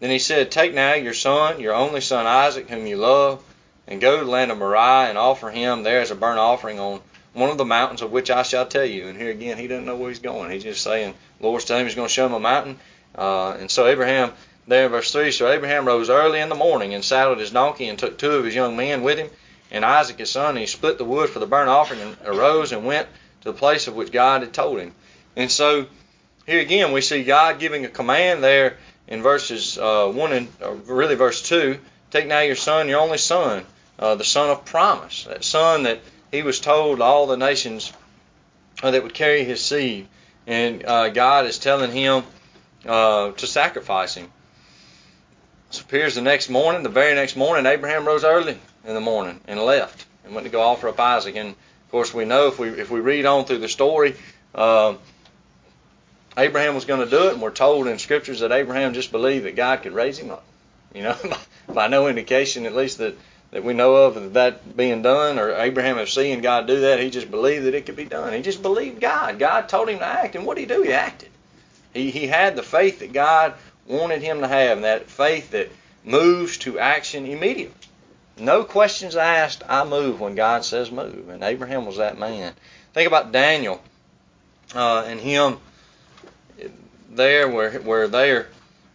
Then 0.00 0.10
he 0.10 0.18
said, 0.18 0.50
Take 0.50 0.74
now 0.74 0.94
your 0.94 1.14
son, 1.14 1.60
your 1.60 1.74
only 1.74 2.02
son 2.02 2.26
Isaac, 2.26 2.68
whom 2.68 2.86
you 2.86 2.96
love, 2.98 3.42
and 3.86 4.00
go 4.00 4.18
to 4.18 4.24
the 4.24 4.30
land 4.30 4.52
of 4.52 4.58
Moriah 4.58 5.08
and 5.08 5.16
offer 5.16 5.50
him 5.50 5.82
there 5.82 6.00
as 6.00 6.10
a 6.10 6.14
burnt 6.14 6.38
offering 6.38 6.78
on 6.78 7.00
one 7.32 7.50
of 7.50 7.58
the 7.58 7.64
mountains 7.64 8.02
of 8.02 8.10
which 8.10 8.30
I 8.30 8.42
shall 8.42 8.66
tell 8.66 8.84
you. 8.84 9.06
And 9.08 9.18
here 9.18 9.30
again, 9.30 9.58
he 9.58 9.68
doesn't 9.68 9.84
know 9.84 9.96
where 9.96 10.08
he's 10.08 10.18
going. 10.18 10.50
He's 10.50 10.64
just 10.64 10.82
saying, 10.82 11.14
Lord's 11.40 11.64
telling 11.64 11.82
him 11.82 11.86
he's 11.86 11.96
going 11.96 12.08
to 12.08 12.14
show 12.14 12.26
him 12.26 12.32
a 12.32 12.40
mountain. 12.40 12.78
Uh, 13.14 13.52
and 13.52 13.70
so 13.70 13.86
Abraham, 13.86 14.32
there 14.66 14.86
in 14.86 14.92
verse 14.92 15.12
3, 15.12 15.30
so 15.32 15.50
Abraham 15.50 15.86
rose 15.86 16.10
early 16.10 16.40
in 16.40 16.48
the 16.48 16.54
morning 16.54 16.94
and 16.94 17.04
saddled 17.04 17.38
his 17.38 17.50
donkey 17.50 17.88
and 17.88 17.98
took 17.98 18.18
two 18.18 18.32
of 18.32 18.44
his 18.44 18.54
young 18.54 18.76
men 18.76 19.02
with 19.02 19.18
him 19.18 19.30
and 19.70 19.84
Isaac 19.84 20.18
his 20.18 20.30
son. 20.30 20.50
And 20.50 20.58
he 20.58 20.66
split 20.66 20.98
the 20.98 21.04
wood 21.04 21.30
for 21.30 21.38
the 21.38 21.46
burnt 21.46 21.68
offering 21.68 22.00
and 22.00 22.16
arose 22.24 22.72
and 22.72 22.84
went 22.84 23.08
to 23.42 23.52
the 23.52 23.58
place 23.58 23.86
of 23.86 23.94
which 23.94 24.12
God 24.12 24.42
had 24.42 24.52
told 24.52 24.80
him. 24.80 24.92
And 25.36 25.50
so 25.50 25.86
here 26.46 26.60
again, 26.60 26.92
we 26.92 27.00
see 27.00 27.24
God 27.24 27.58
giving 27.58 27.84
a 27.84 27.88
command 27.88 28.42
there 28.42 28.78
in 29.06 29.22
verses 29.22 29.78
uh, 29.78 30.06
1 30.08 30.32
and 30.32 30.48
uh, 30.62 30.72
really 30.86 31.14
verse 31.14 31.42
2 31.42 31.78
take 32.10 32.26
now 32.26 32.40
your 32.40 32.56
son, 32.56 32.88
your 32.88 33.00
only 33.00 33.18
son, 33.18 33.64
uh, 33.98 34.14
the 34.14 34.24
son 34.24 34.50
of 34.50 34.64
promise, 34.64 35.24
that 35.24 35.44
son 35.44 35.84
that 35.84 36.00
he 36.30 36.42
was 36.42 36.60
told 36.60 37.00
all 37.00 37.26
the 37.26 37.36
nations 37.36 37.92
that 38.82 39.02
would 39.02 39.14
carry 39.14 39.44
his 39.44 39.64
seed, 39.64 40.08
and 40.46 40.84
uh, 40.84 41.08
God 41.08 41.46
is 41.46 41.58
telling 41.58 41.90
him 41.90 42.22
uh, 42.86 43.32
to 43.32 43.46
sacrifice 43.46 44.14
him. 44.14 44.30
So 45.70 45.82
appears 45.82 46.14
the 46.14 46.22
next 46.22 46.48
morning, 46.48 46.82
the 46.82 46.88
very 46.88 47.14
next 47.14 47.36
morning, 47.36 47.66
Abraham 47.66 48.06
rose 48.06 48.24
early 48.24 48.58
in 48.84 48.94
the 48.94 49.00
morning 49.00 49.40
and 49.46 49.60
left 49.60 50.06
and 50.24 50.34
went 50.34 50.46
to 50.46 50.50
go 50.50 50.62
offer 50.62 50.88
up 50.88 50.98
Isaac. 50.98 51.36
And 51.36 51.50
of 51.50 51.90
course, 51.90 52.14
we 52.14 52.24
know 52.24 52.46
if 52.46 52.58
we 52.58 52.68
if 52.68 52.90
we 52.90 53.00
read 53.00 53.26
on 53.26 53.44
through 53.44 53.58
the 53.58 53.68
story, 53.68 54.16
uh, 54.54 54.94
Abraham 56.38 56.74
was 56.74 56.84
going 56.84 57.00
to 57.00 57.10
do 57.10 57.28
it, 57.28 57.32
and 57.34 57.42
we're 57.42 57.50
told 57.50 57.86
in 57.86 57.98
scriptures 57.98 58.40
that 58.40 58.52
Abraham 58.52 58.94
just 58.94 59.12
believed 59.12 59.44
that 59.44 59.56
God 59.56 59.82
could 59.82 59.92
raise 59.92 60.18
him 60.18 60.30
up. 60.30 60.44
You 60.94 61.02
know, 61.02 61.16
by 61.68 61.88
no 61.88 62.06
indication, 62.06 62.64
at 62.64 62.74
least 62.74 62.98
that 62.98 63.18
that 63.50 63.64
we 63.64 63.72
know 63.72 63.96
of 63.96 64.16
of 64.16 64.34
that 64.34 64.76
being 64.76 65.02
done, 65.02 65.38
or 65.38 65.52
Abraham 65.52 65.96
have 65.96 66.10
seeing 66.10 66.40
God 66.40 66.66
do 66.66 66.80
that. 66.80 67.00
He 67.00 67.10
just 67.10 67.30
believed 67.30 67.64
that 67.64 67.74
it 67.74 67.86
could 67.86 67.96
be 67.96 68.04
done. 68.04 68.32
He 68.32 68.42
just 68.42 68.62
believed 68.62 69.00
God. 69.00 69.38
God 69.38 69.68
told 69.68 69.88
him 69.88 69.98
to 69.98 70.04
act, 70.04 70.34
and 70.34 70.44
what 70.44 70.56
did 70.56 70.68
he 70.68 70.74
do? 70.74 70.82
He 70.82 70.92
acted. 70.92 71.30
He 71.94 72.10
he 72.10 72.26
had 72.26 72.56
the 72.56 72.62
faith 72.62 73.00
that 73.00 73.12
God 73.12 73.54
wanted 73.86 74.22
him 74.22 74.40
to 74.40 74.48
have, 74.48 74.78
and 74.78 74.84
that 74.84 75.10
faith 75.10 75.50
that 75.52 75.70
moves 76.04 76.58
to 76.58 76.78
action 76.78 77.26
immediately. 77.26 77.74
No 78.38 78.62
questions 78.62 79.16
asked. 79.16 79.62
I 79.68 79.84
move 79.84 80.20
when 80.20 80.34
God 80.34 80.64
says 80.64 80.90
move. 80.90 81.28
And 81.28 81.42
Abraham 81.42 81.86
was 81.86 81.96
that 81.96 82.18
man. 82.18 82.54
Think 82.92 83.08
about 83.08 83.32
Daniel 83.32 83.82
uh, 84.74 85.04
and 85.06 85.18
him 85.20 85.58
there 87.10 87.48
where 87.48 87.72
where 87.80 88.06
they're 88.08 88.48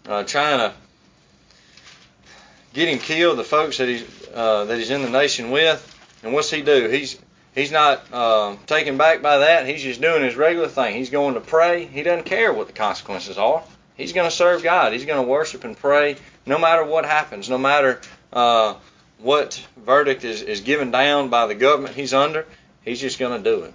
uh, 0.07 0.23
trying 0.23 0.59
to 0.59 0.73
get 2.73 2.89
him 2.89 2.99
killed. 2.99 3.37
The 3.37 3.43
folks 3.43 3.77
that 3.77 3.87
he's 3.87 4.05
uh, 4.33 4.65
that 4.65 4.77
he's 4.77 4.89
in 4.89 5.01
the 5.03 5.09
nation 5.09 5.51
with, 5.51 5.79
and 6.23 6.33
what's 6.33 6.49
he 6.49 6.61
do? 6.61 6.89
He's 6.89 7.19
he's 7.55 7.71
not 7.71 8.03
uh, 8.11 8.55
taken 8.65 8.97
back 8.97 9.21
by 9.21 9.39
that. 9.39 9.67
He's 9.67 9.83
just 9.83 10.01
doing 10.01 10.23
his 10.23 10.35
regular 10.35 10.67
thing. 10.67 10.95
He's 10.95 11.09
going 11.09 11.35
to 11.35 11.41
pray. 11.41 11.85
He 11.85 12.03
doesn't 12.03 12.25
care 12.25 12.51
what 12.51 12.67
the 12.67 12.73
consequences 12.73 13.37
are. 13.37 13.63
He's 13.95 14.13
going 14.13 14.29
to 14.29 14.35
serve 14.35 14.63
God. 14.63 14.93
He's 14.93 15.05
going 15.05 15.23
to 15.23 15.29
worship 15.29 15.63
and 15.63 15.77
pray 15.77 16.17
no 16.45 16.57
matter 16.57 16.83
what 16.83 17.05
happens, 17.05 17.49
no 17.49 17.57
matter 17.57 18.01
uh, 18.31 18.75
what 19.19 19.65
verdict 19.77 20.23
is, 20.23 20.41
is 20.41 20.61
given 20.61 20.91
down 20.91 21.29
by 21.29 21.47
the 21.47 21.55
government 21.55 21.95
he's 21.95 22.13
under. 22.13 22.45
He's 22.83 22.99
just 22.99 23.19
going 23.19 23.41
to 23.41 23.49
do 23.49 23.63
it. 23.63 23.73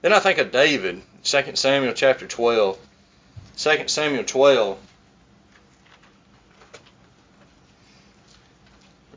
Then 0.00 0.12
I 0.12 0.18
think 0.18 0.38
of 0.38 0.50
David, 0.50 1.02
2 1.24 1.56
Samuel 1.56 1.92
chapter 1.92 2.26
12. 2.26 2.78
2 3.56 3.88
Samuel 3.88 4.24
12. 4.24 4.78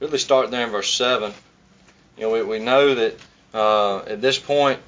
Really 0.01 0.17
start 0.17 0.49
there 0.49 0.65
in 0.65 0.71
verse 0.71 0.91
7. 0.95 1.31
You 2.17 2.23
know, 2.23 2.31
we, 2.31 2.41
we 2.41 2.57
know 2.57 2.95
that 2.95 3.19
uh, 3.53 3.99
at 3.99 4.19
this 4.19 4.39
point, 4.39 4.79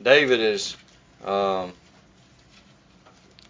David 0.00 0.38
is 0.38 0.76
um, 1.24 1.72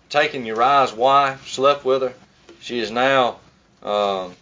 taken 0.08 0.46
Uriah's 0.46 0.94
wife, 0.94 1.46
slept 1.46 1.84
with 1.84 2.00
her. 2.00 2.14
She 2.60 2.80
is 2.80 2.90
now 2.90 3.36
um, 3.82 4.34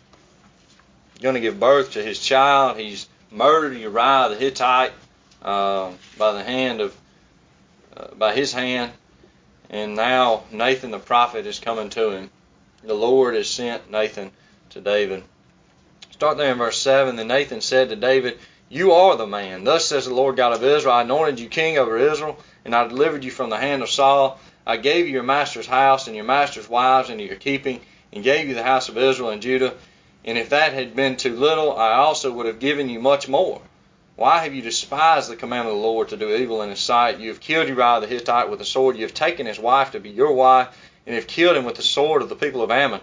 going 1.20 1.34
to 1.34 1.40
give 1.40 1.58
birth 1.58 1.94
to 1.94 2.02
his 2.02 2.20
child. 2.20 2.78
He's 2.78 3.08
murdered 3.32 3.76
Uriah 3.76 4.28
the 4.28 4.36
Hittite 4.36 4.92
uh, 5.42 5.90
by 6.16 6.32
the 6.32 6.44
hand 6.44 6.80
of 6.80 6.96
uh, 7.96 8.14
by 8.14 8.36
his 8.36 8.52
hand, 8.52 8.92
and 9.68 9.96
now 9.96 10.44
Nathan 10.52 10.92
the 10.92 11.00
prophet 11.00 11.44
is 11.44 11.58
coming 11.58 11.90
to 11.90 12.10
him. 12.12 12.30
The 12.84 12.94
Lord 12.94 13.34
has 13.34 13.50
sent 13.50 13.90
Nathan 13.90 14.30
to 14.70 14.80
David. 14.80 15.24
Start 16.18 16.36
there 16.36 16.50
in 16.50 16.58
verse 16.58 16.82
7. 16.82 17.14
Then 17.14 17.28
Nathan 17.28 17.60
said 17.60 17.90
to 17.90 17.94
David, 17.94 18.40
You 18.68 18.90
are 18.90 19.16
the 19.16 19.24
man. 19.24 19.62
Thus 19.62 19.86
says 19.86 20.04
the 20.04 20.14
Lord 20.14 20.34
God 20.34 20.52
of 20.52 20.64
Israel 20.64 20.96
I 20.96 21.02
anointed 21.02 21.38
you 21.38 21.48
king 21.48 21.78
over 21.78 21.96
Israel, 21.96 22.36
and 22.64 22.74
I 22.74 22.88
delivered 22.88 23.22
you 23.22 23.30
from 23.30 23.50
the 23.50 23.56
hand 23.56 23.82
of 23.82 23.88
Saul. 23.88 24.40
I 24.66 24.78
gave 24.78 25.06
you 25.06 25.12
your 25.12 25.22
master's 25.22 25.68
house 25.68 26.08
and 26.08 26.16
your 26.16 26.24
master's 26.24 26.68
wives 26.68 27.08
into 27.08 27.22
your 27.22 27.36
keeping, 27.36 27.82
and 28.12 28.24
gave 28.24 28.48
you 28.48 28.56
the 28.56 28.64
house 28.64 28.88
of 28.88 28.98
Israel 28.98 29.30
and 29.30 29.40
Judah. 29.40 29.74
And 30.24 30.36
if 30.36 30.48
that 30.48 30.72
had 30.72 30.96
been 30.96 31.14
too 31.14 31.36
little, 31.36 31.78
I 31.78 31.92
also 31.92 32.32
would 32.32 32.46
have 32.46 32.58
given 32.58 32.88
you 32.88 32.98
much 32.98 33.28
more. 33.28 33.62
Why 34.16 34.42
have 34.42 34.52
you 34.52 34.62
despised 34.62 35.30
the 35.30 35.36
command 35.36 35.68
of 35.68 35.74
the 35.74 35.80
Lord 35.80 36.08
to 36.08 36.16
do 36.16 36.34
evil 36.34 36.62
in 36.62 36.70
his 36.70 36.80
sight? 36.80 37.20
You 37.20 37.28
have 37.28 37.38
killed 37.38 37.68
Uriah 37.68 38.00
the 38.00 38.08
Hittite 38.08 38.50
with 38.50 38.60
a 38.60 38.64
sword. 38.64 38.96
You 38.96 39.02
have 39.02 39.14
taken 39.14 39.46
his 39.46 39.60
wife 39.60 39.92
to 39.92 40.00
be 40.00 40.10
your 40.10 40.32
wife, 40.32 40.76
and 41.06 41.14
have 41.14 41.28
killed 41.28 41.56
him 41.56 41.64
with 41.64 41.76
the 41.76 41.82
sword 41.82 42.22
of 42.22 42.28
the 42.28 42.34
people 42.34 42.62
of 42.62 42.72
Ammon. 42.72 43.02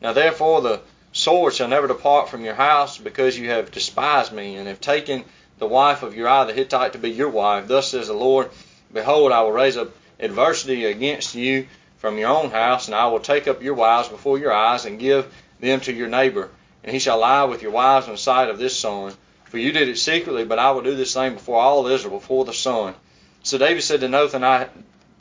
Now 0.00 0.12
therefore 0.12 0.60
the 0.60 0.80
sword 1.12 1.54
shall 1.54 1.68
never 1.68 1.86
depart 1.86 2.28
from 2.28 2.44
your 2.44 2.54
house, 2.54 2.98
because 2.98 3.38
you 3.38 3.50
have 3.50 3.70
despised 3.70 4.32
me, 4.32 4.56
and 4.56 4.68
have 4.68 4.80
taken 4.80 5.24
the 5.58 5.66
wife 5.66 6.02
of 6.02 6.16
Uriah 6.16 6.46
the 6.46 6.52
Hittite 6.52 6.92
to 6.92 6.98
be 6.98 7.10
your 7.10 7.28
wife. 7.28 7.68
Thus 7.68 7.88
says 7.88 8.08
the 8.08 8.14
Lord, 8.14 8.50
Behold, 8.92 9.32
I 9.32 9.42
will 9.42 9.52
raise 9.52 9.76
up 9.76 9.90
adversity 10.18 10.84
against 10.84 11.34
you 11.34 11.66
from 11.98 12.18
your 12.18 12.30
own 12.30 12.50
house, 12.50 12.88
and 12.88 12.94
I 12.94 13.06
will 13.06 13.20
take 13.20 13.46
up 13.46 13.62
your 13.62 13.74
wives 13.74 14.08
before 14.08 14.38
your 14.38 14.52
eyes, 14.52 14.84
and 14.84 14.98
give 14.98 15.32
them 15.60 15.80
to 15.80 15.92
your 15.92 16.08
neighbor, 16.08 16.50
and 16.82 16.92
he 16.92 16.98
shall 16.98 17.18
lie 17.18 17.44
with 17.44 17.62
your 17.62 17.70
wives 17.70 18.06
in 18.06 18.12
the 18.12 18.18
sight 18.18 18.48
of 18.48 18.58
this 18.58 18.76
son. 18.76 19.12
For 19.44 19.58
you 19.58 19.70
did 19.70 19.88
it 19.88 19.98
secretly, 19.98 20.44
but 20.44 20.58
I 20.58 20.70
will 20.70 20.80
do 20.80 20.96
this 20.96 21.12
thing 21.12 21.34
before 21.34 21.60
all 21.60 21.86
Israel, 21.86 22.18
before 22.18 22.44
the 22.44 22.54
sun. 22.54 22.94
So 23.42 23.58
David 23.58 23.82
said 23.82 24.00
to 24.00 24.08
Nathan, 24.08 24.42
I, 24.42 24.68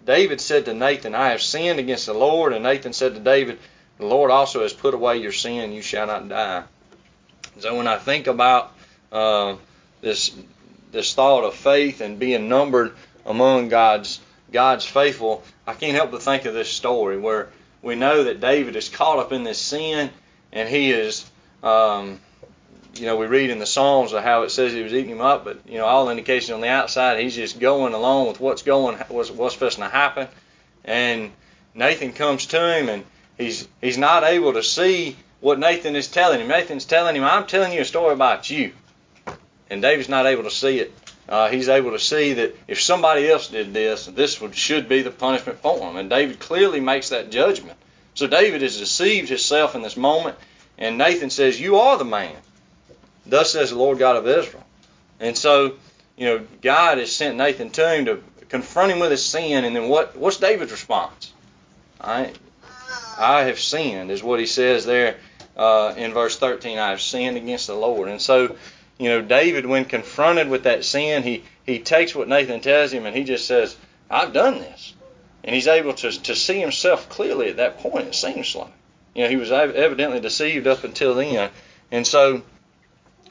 David 0.06 0.40
said 0.40 0.66
to 0.66 0.74
Nathan, 0.74 1.14
I 1.16 1.32
have 1.32 1.42
sinned 1.42 1.80
against 1.80 2.06
the 2.06 2.14
Lord. 2.14 2.54
And 2.54 2.64
Nathan 2.64 2.94
said 2.94 3.14
to 3.16 3.20
David, 3.20 3.60
The 4.02 4.08
Lord 4.08 4.32
also 4.32 4.64
has 4.64 4.74
put 4.74 4.96
away 4.96 5.18
your 5.18 5.32
sin; 5.32 5.74
you 5.74 5.84
shall 5.84 6.08
not 6.08 6.28
die. 6.28 6.64
So 7.60 7.78
when 7.78 7.88
I 7.88 8.00
think 8.00 8.26
about 8.26 8.74
uh, 9.12 9.58
this 10.02 10.36
this 10.92 11.14
thought 11.14 11.44
of 11.44 11.54
faith 11.54 12.02
and 12.02 12.18
being 12.18 12.50
numbered 12.50 12.96
among 13.28 13.70
God's 13.70 14.20
God's 14.52 14.86
faithful, 14.86 15.44
I 15.68 15.76
can't 15.76 15.96
help 15.96 16.10
but 16.10 16.24
think 16.24 16.46
of 16.46 16.56
this 16.56 16.70
story 16.70 17.20
where 17.20 17.50
we 17.84 17.94
know 17.94 18.24
that 18.24 18.42
David 18.42 18.76
is 18.76 18.90
caught 18.90 19.20
up 19.20 19.32
in 19.32 19.44
this 19.44 19.60
sin 19.60 20.10
and 20.52 20.68
he 20.68 20.90
is 20.90 21.30
um, 21.62 22.20
you 22.96 23.06
know, 23.06 23.18
we 23.18 23.28
read 23.28 23.52
in 23.52 23.60
the 23.60 23.68
Psalms 23.68 24.14
of 24.14 24.24
how 24.24 24.42
it 24.42 24.50
says 24.50 24.74
he 24.74 24.82
was 24.82 24.96
eating 24.96 25.12
him 25.12 25.22
up, 25.22 25.46
but 25.46 25.60
you 25.68 25.78
know, 25.78 25.86
all 25.86 26.10
indications 26.10 26.50
on 26.50 26.62
the 26.62 26.70
outside, 26.70 27.20
he's 27.20 27.36
just 27.36 27.60
going 27.60 27.94
along 27.94 28.30
with 28.30 28.40
what's 28.40 28.64
going, 28.64 28.98
what's 29.10 29.30
what's 29.30 29.54
supposed 29.54 29.78
to 29.78 29.88
happen. 29.88 30.28
And 30.84 31.32
Nathan 31.76 32.14
comes 32.14 32.48
to 32.48 32.80
him, 32.80 32.90
and 32.90 33.06
he's 33.42 33.68
he's 33.82 33.98
not 33.98 34.24
able 34.24 34.54
to 34.54 34.64
see 34.64 35.16
what 35.40 35.60
Nathan 35.60 35.96
is 35.96 36.08
telling 36.08 36.40
him. 36.40 36.48
Nathan's 36.48 36.86
telling 36.86 37.16
him, 37.16 37.24
"I'm 37.24 37.48
telling 37.48 37.74
you 37.74 37.82
a 37.82 37.86
story 37.86 38.14
about 38.14 38.50
you," 38.50 38.74
and 39.70 39.82
David's 39.82 40.10
not 40.10 40.26
able 40.26 40.44
to 40.44 40.52
see 40.52 40.80
it. 40.80 40.94
Uh, 41.28 41.50
he's 41.50 41.70
able 41.70 41.92
to 41.92 42.00
see 42.00 42.34
that 42.34 42.56
if 42.68 42.82
somebody 42.82 43.30
else 43.30 43.48
did 43.48 43.74
this, 43.74 44.06
this 44.06 44.42
would 44.42 44.56
should 44.56 44.90
be 44.90 45.02
the 45.02 45.12
punishment 45.12 45.60
for 45.60 45.80
him. 45.80 45.96
And 45.96 46.10
David 46.10 46.40
clearly 46.40 46.80
makes 46.80 47.10
that 47.10 47.32
judgment. 47.32 47.78
So 48.14 48.28
David 48.28 48.62
has 48.62 48.78
deceived 48.78 49.30
himself 49.30 49.76
in 49.76 49.82
this 49.82 49.96
moment, 49.98 50.38
and 50.78 50.98
Nathan 50.98 51.30
says, 51.30 51.60
"You 51.60 51.78
are 51.78 51.98
the 51.98 52.06
man." 52.06 52.36
Thus 53.26 53.52
says 53.52 53.70
the 53.70 53.78
Lord 53.78 54.00
God 54.00 54.16
of 54.16 54.28
Israel. 54.28 54.64
And 55.20 55.38
so, 55.38 55.74
you 56.18 56.26
know, 56.26 56.46
God 56.62 56.98
has 56.98 57.16
sent 57.16 57.38
Nathan 57.38 57.70
to 57.72 57.94
him 57.94 58.06
to 58.06 58.24
confront 58.50 58.92
him 58.92 59.00
with 59.00 59.12
his 59.12 59.24
sin. 59.24 59.64
And 59.64 59.76
then 59.76 59.88
what? 59.88 60.16
What's 60.16 60.38
David's 60.38 60.72
response? 60.72 61.32
I, 62.00 62.34
I 63.22 63.44
have 63.44 63.60
sinned, 63.60 64.12
is 64.12 64.24
what 64.24 64.40
he 64.40 64.46
says 64.46 64.86
there 64.86 65.18
uh, 65.56 65.94
in 65.96 66.14
verse 66.14 66.38
13. 66.38 66.78
I 66.78 66.90
have 66.90 67.02
sinned 67.02 67.38
against 67.38 67.68
the 67.68 67.76
Lord. 67.76 68.10
And 68.10 68.22
so, 68.22 68.56
you 68.98 69.10
know, 69.10 69.22
David, 69.22 69.66
when 69.66 69.86
confronted 69.86 70.50
with 70.50 70.64
that 70.64 70.84
sin, 70.84 71.24
he 71.24 71.44
he 71.66 71.80
takes 71.80 72.16
what 72.16 72.28
Nathan 72.28 72.60
tells 72.60 72.92
him 72.92 73.06
and 73.06 73.16
he 73.16 73.24
just 73.24 73.46
says, 73.48 73.78
"I've 74.10 74.34
done 74.34 74.60
this," 74.60 74.94
and 75.44 75.54
he's 75.54 75.68
able 75.68 75.94
to 75.94 76.12
to 76.12 76.36
see 76.36 76.60
himself 76.60 77.10
clearly 77.10 77.50
at 77.50 77.58
that 77.58 77.80
point. 77.80 78.08
It 78.08 78.16
seems 78.16 78.56
like, 78.56 78.72
you 79.14 79.24
know, 79.24 79.30
he 79.30 79.38
was 79.38 79.52
evidently 79.52 80.20
deceived 80.20 80.68
up 80.68 80.84
until 80.84 81.14
then, 81.14 81.52
and 81.92 82.06
so 82.06 82.42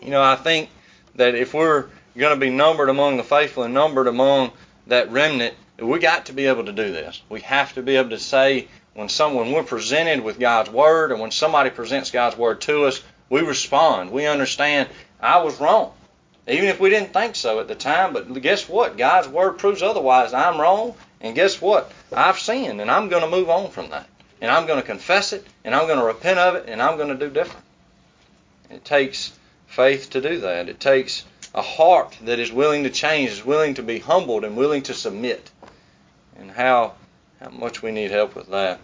you 0.00 0.10
know, 0.10 0.22
I 0.22 0.36
think 0.36 0.70
that 1.16 1.34
if 1.34 1.52
we're 1.52 1.86
going 2.16 2.34
to 2.34 2.40
be 2.40 2.50
numbered 2.50 2.88
among 2.88 3.16
the 3.16 3.24
faithful 3.24 3.64
and 3.64 3.74
numbered 3.74 4.06
among 4.06 4.52
that 4.86 5.10
remnant, 5.10 5.54
we 5.78 5.98
got 5.98 6.26
to 6.26 6.32
be 6.32 6.46
able 6.46 6.64
to 6.64 6.72
do 6.72 6.90
this. 6.92 7.22
We 7.28 7.40
have 7.40 7.74
to 7.74 7.82
be 7.82 7.96
able 7.96 8.10
to 8.10 8.18
say 8.18 8.68
when 8.94 9.08
someone 9.08 9.52
we're 9.52 9.62
presented 9.62 10.22
with 10.22 10.38
God's 10.38 10.70
word, 10.70 11.12
and 11.12 11.20
when 11.20 11.30
somebody 11.30 11.70
presents 11.70 12.10
God's 12.10 12.36
word 12.36 12.60
to 12.62 12.84
us, 12.84 13.02
we 13.28 13.40
respond. 13.40 14.10
We 14.10 14.26
understand 14.26 14.88
I 15.20 15.42
was 15.42 15.60
wrong, 15.60 15.92
even 16.48 16.68
if 16.68 16.80
we 16.80 16.90
didn't 16.90 17.12
think 17.12 17.36
so 17.36 17.60
at 17.60 17.68
the 17.68 17.74
time. 17.74 18.12
But 18.12 18.32
guess 18.42 18.68
what? 18.68 18.96
God's 18.96 19.28
word 19.28 19.58
proves 19.58 19.82
otherwise. 19.82 20.32
I'm 20.32 20.60
wrong, 20.60 20.94
and 21.20 21.34
guess 21.34 21.60
what? 21.60 21.92
I've 22.12 22.38
sinned, 22.38 22.80
and 22.80 22.90
I'm 22.90 23.08
going 23.08 23.22
to 23.22 23.30
move 23.30 23.48
on 23.48 23.70
from 23.70 23.90
that, 23.90 24.08
and 24.40 24.50
I'm 24.50 24.66
going 24.66 24.80
to 24.80 24.86
confess 24.86 25.32
it, 25.32 25.46
and 25.64 25.74
I'm 25.74 25.86
going 25.86 26.00
to 26.00 26.04
repent 26.04 26.38
of 26.38 26.56
it, 26.56 26.64
and 26.68 26.82
I'm 26.82 26.96
going 26.96 27.16
to 27.16 27.26
do 27.26 27.32
different. 27.32 27.64
It 28.70 28.84
takes 28.84 29.32
faith 29.66 30.10
to 30.10 30.20
do 30.20 30.40
that. 30.40 30.68
It 30.68 30.80
takes 30.80 31.24
a 31.54 31.62
heart 31.62 32.16
that 32.22 32.38
is 32.38 32.52
willing 32.52 32.84
to 32.84 32.90
change, 32.90 33.30
is 33.30 33.44
willing 33.44 33.74
to 33.74 33.82
be 33.82 33.98
humbled 33.98 34.44
and 34.44 34.56
willing 34.56 34.82
to 34.82 34.94
submit. 34.94 35.50
And 36.38 36.50
how 36.50 36.94
how 37.40 37.50
much 37.50 37.82
we 37.82 37.90
need 37.90 38.10
help 38.10 38.34
with 38.34 38.50
that. 38.50 38.80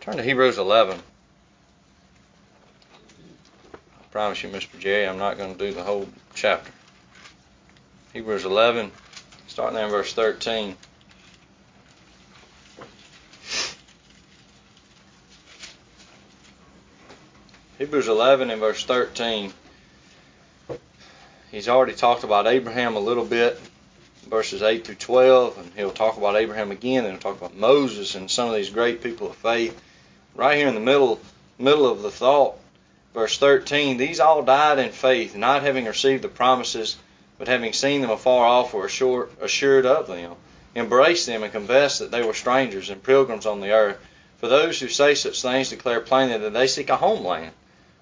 Turn 0.00 0.16
to 0.16 0.22
Hebrews 0.22 0.56
11. 0.56 0.98
I 3.74 3.78
promise 4.10 4.42
you, 4.42 4.48
Mr. 4.48 4.78
Jerry, 4.78 5.06
I'm 5.06 5.18
not 5.18 5.36
going 5.36 5.52
to 5.52 5.58
do 5.58 5.74
the 5.74 5.82
whole 5.82 6.08
chapter. 6.34 6.72
Hebrews 8.14 8.46
11, 8.46 8.90
starting 9.48 9.74
there 9.74 9.84
in 9.84 9.90
verse 9.90 10.14
13. 10.14 10.76
Hebrews 17.78 18.08
11 18.08 18.50
and 18.50 18.60
verse 18.60 18.84
13. 18.84 19.52
He's 21.50 21.68
already 21.68 21.92
talked 21.92 22.24
about 22.24 22.46
Abraham 22.46 22.96
a 22.96 23.00
little 23.00 23.24
bit, 23.24 23.60
verses 24.28 24.62
8 24.62 24.84
through 24.84 24.94
12, 24.96 25.58
and 25.58 25.72
he'll 25.74 25.90
talk 25.90 26.16
about 26.16 26.36
Abraham 26.36 26.70
again, 26.70 27.04
and 27.04 27.12
he'll 27.12 27.20
talk 27.20 27.38
about 27.38 27.56
Moses 27.56 28.14
and 28.14 28.30
some 28.30 28.48
of 28.48 28.54
these 28.54 28.70
great 28.70 29.02
people 29.02 29.30
of 29.30 29.36
faith. 29.36 29.80
Right 30.34 30.58
here 30.58 30.68
in 30.68 30.74
the 30.74 30.80
middle, 30.80 31.20
middle 31.58 31.90
of 31.90 32.02
the 32.02 32.10
thought, 32.10 32.56
verse 33.14 33.38
13, 33.38 33.96
these 33.96 34.20
all 34.20 34.42
died 34.42 34.78
in 34.78 34.90
faith, 34.92 35.34
not 35.34 35.62
having 35.62 35.86
received 35.86 36.22
the 36.22 36.28
promises, 36.28 36.96
but 37.38 37.48
having 37.48 37.72
seen 37.72 38.02
them 38.02 38.10
afar 38.10 38.46
off, 38.46 38.74
were 38.74 38.84
assured, 38.84 39.30
assured 39.40 39.86
of 39.86 40.06
them, 40.06 40.34
embraced 40.76 41.26
them, 41.26 41.42
and 41.42 41.52
confessed 41.52 42.00
that 42.00 42.10
they 42.10 42.22
were 42.22 42.34
strangers 42.34 42.90
and 42.90 43.02
pilgrims 43.02 43.46
on 43.46 43.60
the 43.60 43.72
earth. 43.72 43.98
For 44.38 44.48
those 44.48 44.78
who 44.78 44.88
say 44.88 45.14
such 45.14 45.42
things 45.42 45.70
declare 45.70 46.00
plainly 46.00 46.38
that 46.38 46.52
they 46.52 46.66
seek 46.66 46.90
a 46.90 46.96
homeland. 46.96 47.52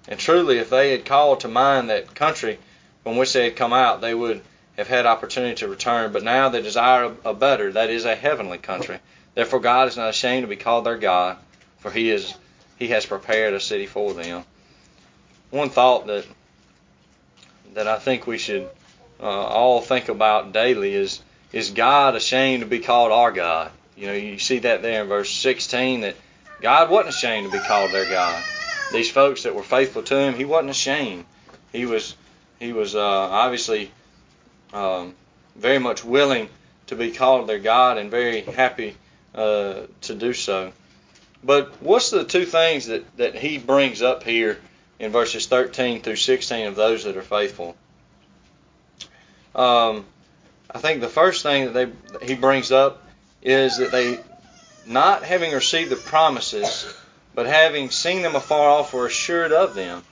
And 0.07 0.19
truly, 0.19 0.59
if 0.59 0.69
they 0.69 0.91
had 0.91 1.05
called 1.05 1.39
to 1.41 1.47
mind 1.47 1.89
that 1.89 2.13
country 2.13 2.59
from 3.03 3.17
which 3.17 3.33
they 3.33 3.45
had 3.45 3.55
come 3.55 3.73
out, 3.73 4.01
they 4.01 4.13
would 4.13 4.41
have 4.77 4.87
had 4.87 5.05
opportunity 5.05 5.55
to 5.55 5.67
return. 5.67 6.11
But 6.11 6.23
now 6.23 6.49
they 6.49 6.61
desire 6.61 7.11
a 7.25 7.33
better, 7.33 7.71
that 7.73 7.89
is, 7.89 8.05
a 8.05 8.15
heavenly 8.15 8.57
country. 8.57 8.99
Therefore, 9.33 9.59
God 9.59 9.87
is 9.87 9.97
not 9.97 10.09
ashamed 10.09 10.43
to 10.43 10.47
be 10.47 10.55
called 10.55 10.85
their 10.85 10.97
God, 10.97 11.37
for 11.79 11.91
He 11.91 12.09
is 12.09 12.33
He 12.77 12.87
has 12.89 13.05
prepared 13.05 13.53
a 13.53 13.59
city 13.59 13.85
for 13.85 14.13
them. 14.13 14.43
One 15.49 15.69
thought 15.69 16.07
that 16.07 16.25
that 17.73 17.87
I 17.87 17.99
think 17.99 18.25
we 18.25 18.37
should 18.37 18.69
uh, 19.19 19.23
all 19.23 19.81
think 19.81 20.09
about 20.09 20.53
daily 20.53 20.93
is 20.93 21.21
is 21.53 21.71
God 21.71 22.15
ashamed 22.15 22.61
to 22.61 22.67
be 22.67 22.79
called 22.79 23.11
our 23.11 23.31
God? 23.31 23.71
You 23.95 24.07
know, 24.07 24.13
you 24.13 24.37
see 24.37 24.59
that 24.59 24.81
there 24.81 25.01
in 25.01 25.07
verse 25.07 25.31
16 25.31 26.01
that 26.01 26.15
God 26.61 26.89
wasn't 26.89 27.09
ashamed 27.15 27.51
to 27.51 27.57
be 27.57 27.63
called 27.65 27.91
their 27.91 28.09
God. 28.09 28.43
These 28.91 29.09
folks 29.09 29.43
that 29.43 29.55
were 29.55 29.63
faithful 29.63 30.03
to 30.03 30.19
Him, 30.19 30.35
He 30.35 30.45
wasn't 30.45 30.71
ashamed. 30.71 31.25
He 31.71 31.85
was 31.85 32.15
He 32.59 32.73
was 32.73 32.95
uh, 32.95 33.01
obviously 33.01 33.91
um, 34.73 35.15
very 35.55 35.79
much 35.79 36.03
willing 36.03 36.49
to 36.87 36.95
be 36.95 37.11
called 37.11 37.47
their 37.47 37.59
God 37.59 37.97
and 37.97 38.09
very 38.09 38.41
happy 38.41 38.95
uh, 39.35 39.81
to 40.01 40.15
do 40.15 40.33
so. 40.33 40.71
But 41.43 41.81
what's 41.81 42.09
the 42.09 42.23
two 42.23 42.45
things 42.45 42.87
that, 42.87 43.17
that 43.17 43.35
he 43.35 43.57
brings 43.57 44.01
up 44.01 44.23
here 44.23 44.59
in 44.99 45.11
verses 45.11 45.45
13 45.45 46.01
through 46.01 46.15
16 46.15 46.67
of 46.67 46.75
those 46.75 47.03
that 47.03 47.15
are 47.15 47.21
faithful? 47.21 47.75
Um, 49.53 50.05
I 50.69 50.79
think 50.79 51.01
the 51.01 51.09
first 51.09 51.43
thing 51.43 51.65
that, 51.65 51.73
they, 51.73 51.85
that 51.85 52.23
he 52.23 52.35
brings 52.35 52.71
up 52.71 53.03
is 53.41 53.77
that 53.77 53.91
they, 53.91 54.19
not 54.85 55.23
having 55.23 55.53
received 55.53 55.89
the 55.89 55.95
promises, 55.95 56.93
but 57.33 57.45
having 57.45 57.89
seen 57.89 58.21
them 58.21 58.35
afar 58.35 58.69
off, 58.69 58.93
were 58.93 59.05
assured 59.05 59.51
of 59.51 59.75
them. 59.75 60.03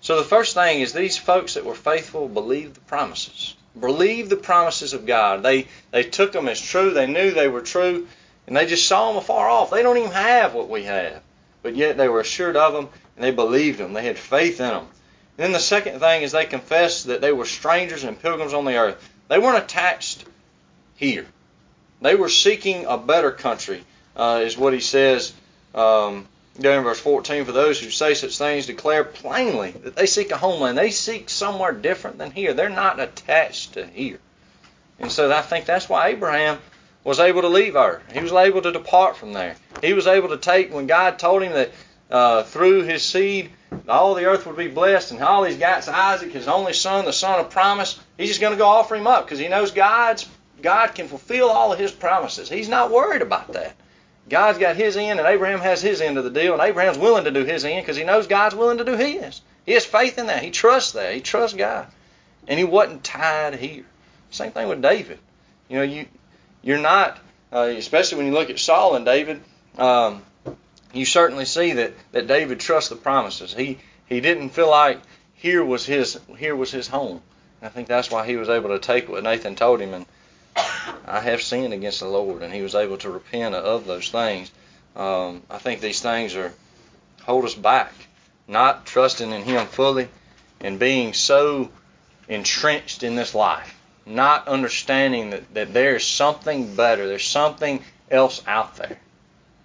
So 0.00 0.16
the 0.16 0.24
first 0.24 0.54
thing 0.54 0.80
is 0.80 0.92
these 0.92 1.18
folks 1.18 1.54
that 1.54 1.64
were 1.64 1.74
faithful 1.74 2.28
believed 2.28 2.74
the 2.74 2.80
promises. 2.80 3.54
Believed 3.78 4.30
the 4.30 4.36
promises 4.36 4.92
of 4.92 5.06
God. 5.06 5.42
They 5.42 5.68
they 5.90 6.02
took 6.02 6.32
them 6.32 6.48
as 6.48 6.60
true. 6.60 6.90
They 6.90 7.06
knew 7.06 7.30
they 7.30 7.48
were 7.48 7.60
true, 7.60 8.08
and 8.46 8.56
they 8.56 8.66
just 8.66 8.88
saw 8.88 9.08
them 9.08 9.18
afar 9.18 9.48
off. 9.48 9.70
They 9.70 9.82
don't 9.82 9.98
even 9.98 10.10
have 10.10 10.54
what 10.54 10.68
we 10.68 10.84
have, 10.84 11.22
but 11.62 11.76
yet 11.76 11.96
they 11.96 12.08
were 12.08 12.20
assured 12.20 12.56
of 12.56 12.72
them, 12.72 12.88
and 13.16 13.24
they 13.24 13.30
believed 13.30 13.78
them. 13.78 13.92
They 13.92 14.04
had 14.04 14.18
faith 14.18 14.60
in 14.60 14.68
them. 14.68 14.88
And 15.38 15.44
then 15.44 15.52
the 15.52 15.60
second 15.60 16.00
thing 16.00 16.22
is 16.22 16.32
they 16.32 16.46
confessed 16.46 17.06
that 17.06 17.20
they 17.20 17.32
were 17.32 17.46
strangers 17.46 18.04
and 18.04 18.20
pilgrims 18.20 18.54
on 18.54 18.64
the 18.64 18.76
earth. 18.76 19.08
They 19.28 19.38
weren't 19.38 19.62
attached 19.62 20.24
here. 20.96 21.26
They 22.02 22.14
were 22.14 22.28
seeking 22.28 22.86
a 22.86 22.98
better 22.98 23.30
country, 23.30 23.84
uh, 24.16 24.42
is 24.44 24.58
what 24.58 24.72
he 24.72 24.80
says 24.80 25.32
um, 25.74 26.26
there 26.60 26.78
in 26.78 26.84
verse 26.84 27.00
14. 27.00 27.44
For 27.44 27.52
those 27.52 27.80
who 27.80 27.90
say 27.90 28.14
such 28.14 28.38
things 28.38 28.66
declare 28.66 29.04
plainly 29.04 29.72
that 29.72 29.96
they 29.96 30.06
seek 30.06 30.30
a 30.30 30.36
homeland. 30.36 30.78
They 30.78 30.90
seek 30.90 31.28
somewhere 31.28 31.72
different 31.72 32.18
than 32.18 32.30
here. 32.30 32.54
They're 32.54 32.68
not 32.68 33.00
attached 33.00 33.74
to 33.74 33.86
here. 33.86 34.18
And 34.98 35.10
so 35.10 35.32
I 35.32 35.42
think 35.42 35.64
that's 35.64 35.88
why 35.88 36.08
Abraham 36.08 36.58
was 37.04 37.20
able 37.20 37.42
to 37.42 37.48
leave 37.48 37.76
Ur. 37.76 38.02
He 38.12 38.20
was 38.20 38.32
able 38.32 38.62
to 38.62 38.72
depart 38.72 39.16
from 39.16 39.32
there. 39.32 39.56
He 39.82 39.94
was 39.94 40.06
able 40.06 40.28
to 40.28 40.36
take, 40.36 40.72
when 40.72 40.86
God 40.86 41.18
told 41.18 41.42
him 41.42 41.52
that 41.52 41.70
uh, 42.10 42.42
through 42.42 42.82
his 42.82 43.02
seed, 43.02 43.50
all 43.88 44.14
the 44.14 44.26
earth 44.26 44.46
would 44.46 44.56
be 44.56 44.68
blessed, 44.68 45.12
and 45.12 45.22
all 45.22 45.44
he's 45.44 45.56
got 45.56 45.78
is 45.78 45.88
Isaac, 45.88 46.32
his 46.32 46.48
only 46.48 46.74
son, 46.74 47.04
the 47.06 47.12
son 47.12 47.40
of 47.40 47.50
promise. 47.50 47.98
He's 48.18 48.28
just 48.28 48.40
going 48.40 48.52
to 48.52 48.58
go 48.58 48.66
offer 48.66 48.96
him 48.96 49.06
up 49.06 49.24
because 49.24 49.38
he 49.38 49.48
knows 49.48 49.70
God's 49.70 50.28
God 50.62 50.94
can 50.94 51.08
fulfill 51.08 51.48
all 51.48 51.72
of 51.72 51.78
his 51.78 51.92
promises. 51.92 52.48
He's 52.48 52.68
not 52.68 52.90
worried 52.90 53.22
about 53.22 53.52
that. 53.52 53.74
God's 54.30 54.58
got 54.58 54.76
his 54.76 54.96
end, 54.96 55.18
and 55.18 55.28
Abraham 55.28 55.58
has 55.60 55.82
his 55.82 56.00
end 56.00 56.16
of 56.16 56.24
the 56.24 56.30
deal, 56.30 56.52
and 56.52 56.62
Abraham's 56.62 56.98
willing 56.98 57.24
to 57.24 57.32
do 57.32 57.44
his 57.44 57.64
end 57.64 57.84
because 57.84 57.96
he 57.96 58.04
knows 58.04 58.28
God's 58.28 58.54
willing 58.54 58.78
to 58.78 58.84
do 58.84 58.96
his. 58.96 59.40
He 59.66 59.72
has 59.72 59.84
faith 59.84 60.18
in 60.18 60.28
that. 60.28 60.42
He 60.42 60.50
trusts 60.50 60.92
that. 60.92 61.12
He 61.12 61.20
trusts 61.20 61.56
God, 61.56 61.88
and 62.46 62.58
he 62.58 62.64
wasn't 62.64 63.04
tied 63.04 63.56
here. 63.56 63.84
Same 64.30 64.52
thing 64.52 64.68
with 64.68 64.80
David. 64.80 65.18
You 65.68 65.78
know, 65.78 65.82
you 65.82 66.06
you're 66.62 66.78
not, 66.78 67.18
uh, 67.52 67.72
especially 67.76 68.18
when 68.18 68.26
you 68.26 68.32
look 68.32 68.50
at 68.50 68.58
Saul 68.58 68.94
and 68.94 69.04
David. 69.04 69.42
Um, 69.76 70.22
you 70.92 71.04
certainly 71.04 71.44
see 71.44 71.74
that, 71.74 71.92
that 72.12 72.26
David 72.26 72.60
trusts 72.60 72.90
the 72.90 72.96
promises. 72.96 73.52
He 73.52 73.78
he 74.06 74.20
didn't 74.20 74.50
feel 74.50 74.70
like 74.70 75.00
here 75.34 75.64
was 75.64 75.84
his 75.86 76.18
here 76.36 76.54
was 76.54 76.70
his 76.70 76.86
home. 76.86 77.20
And 77.60 77.68
I 77.68 77.68
think 77.68 77.88
that's 77.88 78.10
why 78.10 78.26
he 78.26 78.36
was 78.36 78.48
able 78.48 78.70
to 78.70 78.78
take 78.78 79.08
what 79.08 79.22
Nathan 79.22 79.56
told 79.56 79.80
him 79.80 79.94
and 79.94 80.06
I 80.56 81.20
have 81.20 81.42
sinned 81.42 81.72
against 81.72 82.00
the 82.00 82.08
Lord, 82.08 82.42
and 82.42 82.52
he 82.52 82.62
was 82.62 82.74
able 82.74 82.98
to 82.98 83.10
repent 83.10 83.54
of 83.54 83.86
those 83.86 84.10
things. 84.10 84.50
Um, 84.96 85.42
I 85.50 85.58
think 85.58 85.80
these 85.80 86.00
things 86.00 86.34
are 86.34 86.52
hold 87.22 87.44
us 87.44 87.54
back, 87.54 87.92
not 88.48 88.86
trusting 88.86 89.30
in 89.30 89.42
Him 89.42 89.66
fully, 89.66 90.08
and 90.60 90.78
being 90.78 91.14
so 91.14 91.70
entrenched 92.28 93.02
in 93.02 93.16
this 93.16 93.34
life, 93.34 93.78
not 94.06 94.48
understanding 94.48 95.30
that, 95.30 95.54
that 95.54 95.72
there 95.72 95.96
is 95.96 96.04
something 96.04 96.74
better, 96.74 97.06
there's 97.06 97.26
something 97.26 97.82
else 98.10 98.42
out 98.46 98.76
there 98.76 98.98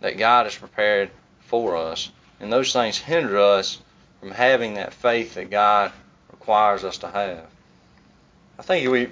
that 0.01 0.17
God 0.17 0.45
has 0.45 0.55
prepared 0.55 1.09
for 1.47 1.75
us. 1.75 2.11
And 2.39 2.51
those 2.51 2.73
things 2.73 2.97
hinder 2.97 3.39
us 3.39 3.79
from 4.19 4.31
having 4.31 4.75
that 4.75 4.93
faith 4.93 5.35
that 5.35 5.49
God 5.49 5.91
requires 6.31 6.83
us 6.83 6.99
to 6.99 7.07
have. 7.07 7.45
I 8.59 8.61
think 8.61 8.89
we 8.89 9.09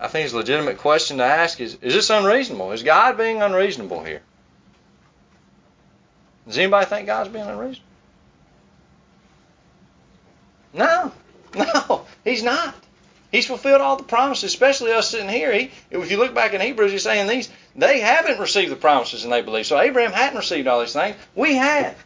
I 0.00 0.08
think 0.08 0.24
it's 0.24 0.34
a 0.34 0.38
legitimate 0.38 0.78
question 0.78 1.18
to 1.18 1.24
ask 1.24 1.60
is 1.60 1.78
is 1.80 1.94
this 1.94 2.10
unreasonable? 2.10 2.72
Is 2.72 2.82
God 2.82 3.16
being 3.16 3.42
unreasonable 3.42 4.04
here? 4.04 4.22
Does 6.46 6.58
anybody 6.58 6.86
think 6.86 7.06
God's 7.06 7.30
being 7.30 7.44
unreasonable? 7.44 7.88
No. 10.72 11.12
No, 11.54 12.04
he's 12.22 12.42
not. 12.42 12.74
He's 13.32 13.46
fulfilled 13.46 13.80
all 13.80 13.96
the 13.96 14.02
promises, 14.02 14.44
especially 14.52 14.92
us 14.92 15.10
sitting 15.10 15.28
here. 15.28 15.52
He, 15.52 15.70
if 15.90 16.10
you 16.10 16.18
look 16.18 16.34
back 16.34 16.52
in 16.52 16.60
Hebrews, 16.60 16.92
he's 16.92 17.02
saying 17.02 17.28
these 17.28 17.48
they 17.74 18.00
haven't 18.00 18.38
received 18.38 18.70
the 18.70 18.76
promises 18.76 19.24
and 19.24 19.32
they 19.32 19.40
believe. 19.40 19.66
So 19.66 19.80
Abraham 19.80 20.12
hadn't 20.12 20.36
received 20.36 20.68
all 20.68 20.80
these 20.80 20.92
things. 20.92 21.16
We 21.34 21.54
have. 21.54 21.96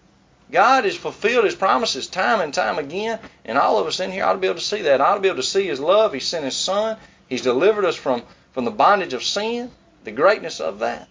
God 0.51 0.85
has 0.85 0.97
fulfilled 0.97 1.45
his 1.45 1.55
promises 1.55 2.07
time 2.07 2.41
and 2.41 2.53
time 2.53 2.79
again, 2.79 3.19
and 3.45 3.59
all 3.59 3.79
of 3.79 3.87
us 3.87 4.01
in 4.01 4.11
here 4.11 4.25
ought 4.25 4.33
to 4.33 4.39
be 4.39 4.49
able 4.49 4.59
to 4.59 4.65
see 4.65 4.83
that. 4.83 5.01
I 5.01 5.05
ought 5.11 5.15
to 5.15 5.21
be 5.21 5.29
able 5.29 5.37
to 5.37 5.43
see 5.43 5.67
his 5.67 5.81
love. 5.81 6.13
He 6.13 6.21
sent 6.21 6.45
his 6.45 6.57
son. 6.57 6.97
He's 7.31 7.43
delivered 7.43 7.87
us 7.87 7.97
from, 7.97 8.23
from 8.53 8.67
the 8.67 8.71
bondage 8.73 9.15
of 9.15 9.23
sin, 9.23 9.71
the 10.05 10.11
greatness 10.11 10.61
of 10.61 10.81
that. 10.81 11.09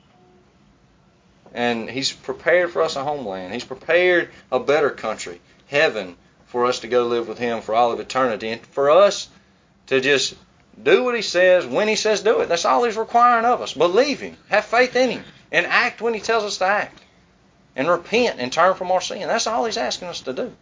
And 1.53 1.89
he's 1.89 2.11
prepared 2.11 2.71
for 2.71 2.83
us 2.83 2.95
a 2.95 3.03
homeland. 3.03 3.53
He's 3.53 3.63
prepared 3.63 4.29
a 4.51 4.59
better 4.59 4.91
country, 4.91 5.41
heaven, 5.67 6.15
for 6.45 6.65
us 6.65 6.81
to 6.81 6.87
go 6.87 7.07
live 7.07 7.27
with 7.27 7.39
him 7.39 7.61
for 7.61 7.73
all 7.73 7.91
of 7.91 7.99
eternity. 7.99 8.49
And 8.49 8.61
for 8.61 8.91
us 8.91 9.29
to 9.87 10.01
just 10.01 10.35
do 10.81 11.03
what 11.03 11.15
he 11.15 11.21
says 11.21 11.65
when 11.65 11.87
he 11.87 11.95
says 11.95 12.21
do 12.21 12.41
it. 12.41 12.49
That's 12.49 12.65
all 12.65 12.83
he's 12.83 12.97
requiring 12.97 13.45
of 13.45 13.61
us. 13.61 13.73
Believe 13.73 14.19
him, 14.19 14.37
have 14.49 14.65
faith 14.65 14.95
in 14.95 15.09
him, 15.09 15.23
and 15.51 15.65
act 15.65 16.01
when 16.01 16.13
he 16.13 16.19
tells 16.19 16.43
us 16.43 16.57
to 16.57 16.65
act. 16.65 17.01
And 17.75 17.87
repent 17.87 18.39
and 18.39 18.51
turn 18.51 18.75
from 18.75 18.91
our 18.91 18.99
sin. 18.99 19.27
That's 19.27 19.47
all 19.47 19.63
he's 19.63 19.77
asking 19.77 20.09
us 20.09 20.21
to 20.21 20.33
do. 20.33 20.53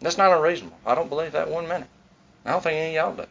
That's 0.00 0.16
not 0.16 0.32
unreasonable. 0.32 0.78
I 0.86 0.94
don't 0.94 1.10
believe 1.10 1.32
that 1.32 1.50
one 1.50 1.68
minute. 1.68 1.88
I 2.46 2.52
don't 2.52 2.62
think 2.62 2.76
any 2.76 2.96
of 2.96 3.04
y'all 3.04 3.24
do. 3.24 3.29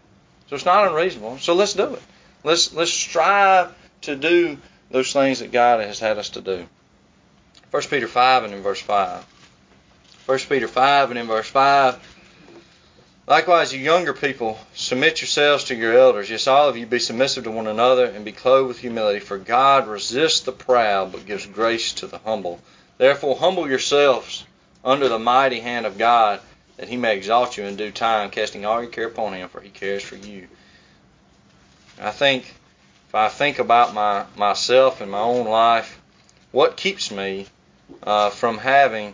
So 0.49 0.55
it's 0.55 0.65
not 0.65 0.87
unreasonable. 0.87 1.37
So 1.37 1.53
let's 1.53 1.73
do 1.73 1.93
it. 1.93 2.01
Let's 2.43 2.73
let's 2.73 2.91
strive 2.91 3.73
to 4.01 4.15
do 4.15 4.57
those 4.89 5.13
things 5.13 5.39
that 5.39 5.51
God 5.51 5.81
has 5.81 5.99
had 5.99 6.17
us 6.17 6.29
to 6.31 6.41
do. 6.41 6.67
1 7.71 7.83
Peter 7.83 8.07
5 8.07 8.45
and 8.45 8.53
in 8.53 8.61
verse 8.61 8.81
5. 8.81 9.23
1 10.25 10.39
Peter 10.49 10.67
5 10.67 11.11
and 11.11 11.19
in 11.19 11.27
verse 11.27 11.47
5 11.47 11.99
Likewise, 13.29 13.71
you 13.71 13.79
younger 13.79 14.15
people, 14.15 14.57
submit 14.73 15.21
yourselves 15.21 15.65
to 15.65 15.75
your 15.75 15.95
elders. 15.95 16.31
Yes, 16.31 16.47
all 16.47 16.67
of 16.67 16.77
you 16.77 16.87
be 16.87 16.97
submissive 16.97 17.43
to 17.43 17.51
one 17.51 17.67
another 17.67 18.05
and 18.05 18.25
be 18.25 18.31
clothed 18.31 18.69
with 18.69 18.79
humility, 18.79 19.19
for 19.19 19.37
God 19.37 19.87
resists 19.87 20.39
the 20.39 20.51
proud 20.51 21.11
but 21.11 21.27
gives 21.27 21.45
grace 21.45 21.93
to 21.93 22.07
the 22.07 22.17
humble. 22.17 22.59
Therefore, 22.97 23.35
humble 23.35 23.69
yourselves 23.69 24.47
under 24.83 25.07
the 25.07 25.19
mighty 25.19 25.59
hand 25.59 25.85
of 25.85 25.99
God, 25.99 26.39
that 26.79 26.87
he 26.87 26.95
may 26.95 27.17
exalt 27.17 27.57
you 27.57 27.65
in 27.65 27.75
due 27.75 27.91
time, 27.91 28.29
casting 28.29 28.65
all 28.65 28.81
your 28.81 28.89
care 28.89 29.07
upon 29.07 29.33
him, 29.33 29.49
for 29.49 29.59
he 29.59 29.69
cares 29.69 30.01
for 30.01 30.15
you. 30.15 30.47
I 32.01 32.11
think, 32.11 32.45
if 33.09 33.15
I 33.15 33.27
think 33.27 33.59
about 33.59 33.93
my 33.93 34.25
myself 34.37 35.01
and 35.01 35.11
my 35.11 35.19
own 35.19 35.45
life, 35.45 35.99
what 36.51 36.77
keeps 36.77 37.11
me 37.11 37.47
uh, 38.01 38.29
from 38.29 38.57
having 38.57 39.13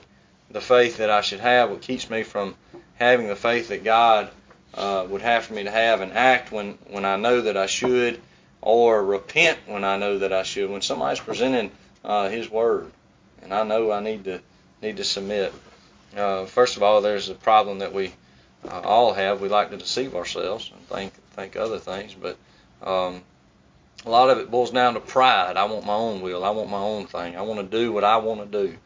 the 0.52 0.62
faith 0.62 0.98
that 0.98 1.10
I 1.10 1.22
should 1.22 1.40
have, 1.40 1.72
what 1.72 1.82
keeps 1.82 2.08
me 2.08 2.22
from 2.22 2.54
having 3.00 3.28
the 3.28 3.36
faith 3.36 3.70
that 3.70 3.84
God 3.84 4.30
uh, 4.76 5.08
would 5.10 5.24
have 5.24 5.46
for 5.46 5.56
me 5.56 5.64
to 5.64 5.72
have 5.72 6.02
and 6.02 6.14
act 6.14 6.52
when, 6.52 6.78
when 6.92 7.04
I 7.04 7.16
know 7.16 7.42
that 7.42 7.58
I 7.58 7.66
should, 7.66 8.22
or 8.62 9.04
repent 9.04 9.58
when 9.66 9.84
I 9.84 9.98
know 9.98 10.20
that 10.20 10.32
I 10.32 10.44
should. 10.44 10.70
When 10.70 10.82
somebody's 10.82 11.20
presenting 11.20 11.72
uh, 12.04 12.30
His 12.30 12.48
Word, 12.48 12.92
and 13.42 13.52
I 13.52 13.64
know 13.64 13.92
I 13.92 14.02
need 14.02 14.26
to 14.26 14.40
need 14.84 14.98
to 14.98 15.04
submit. 15.04 15.52
Uh, 16.16 16.46
first 16.46 16.78
of 16.78 16.84
all, 16.84 17.02
there's 17.02 17.30
a 17.30 17.36
problem 17.36 17.80
that 17.80 17.94
we 17.94 18.14
uh, 18.68 18.82
all 18.82 19.14
have. 19.14 19.42
We 19.42 19.50
like 19.50 19.72
to 19.72 19.78
deceive 19.78 20.16
ourselves 20.16 20.72
and 20.74 20.88
think 20.88 21.14
think 21.34 21.56
other 21.56 21.80
things, 21.80 22.14
but 22.14 22.38
um, 22.82 23.22
a 24.06 24.10
lot 24.10 24.30
of 24.30 24.38
it 24.38 24.50
boils 24.50 24.72
down 24.72 24.94
to 24.94 25.00
pride. 25.00 25.58
I 25.58 25.66
want 25.66 25.86
my 25.86 25.94
own 25.94 26.22
will. 26.22 26.44
I 26.46 26.52
want 26.52 26.70
my 26.70 26.80
own 26.80 27.08
thing. 27.08 27.36
I 27.36 27.42
want 27.42 27.60
to 27.60 27.78
do 27.78 27.92
what 27.92 28.04
I 28.04 28.18
want 28.18 28.52
to 28.52 28.68
do. 28.68 28.78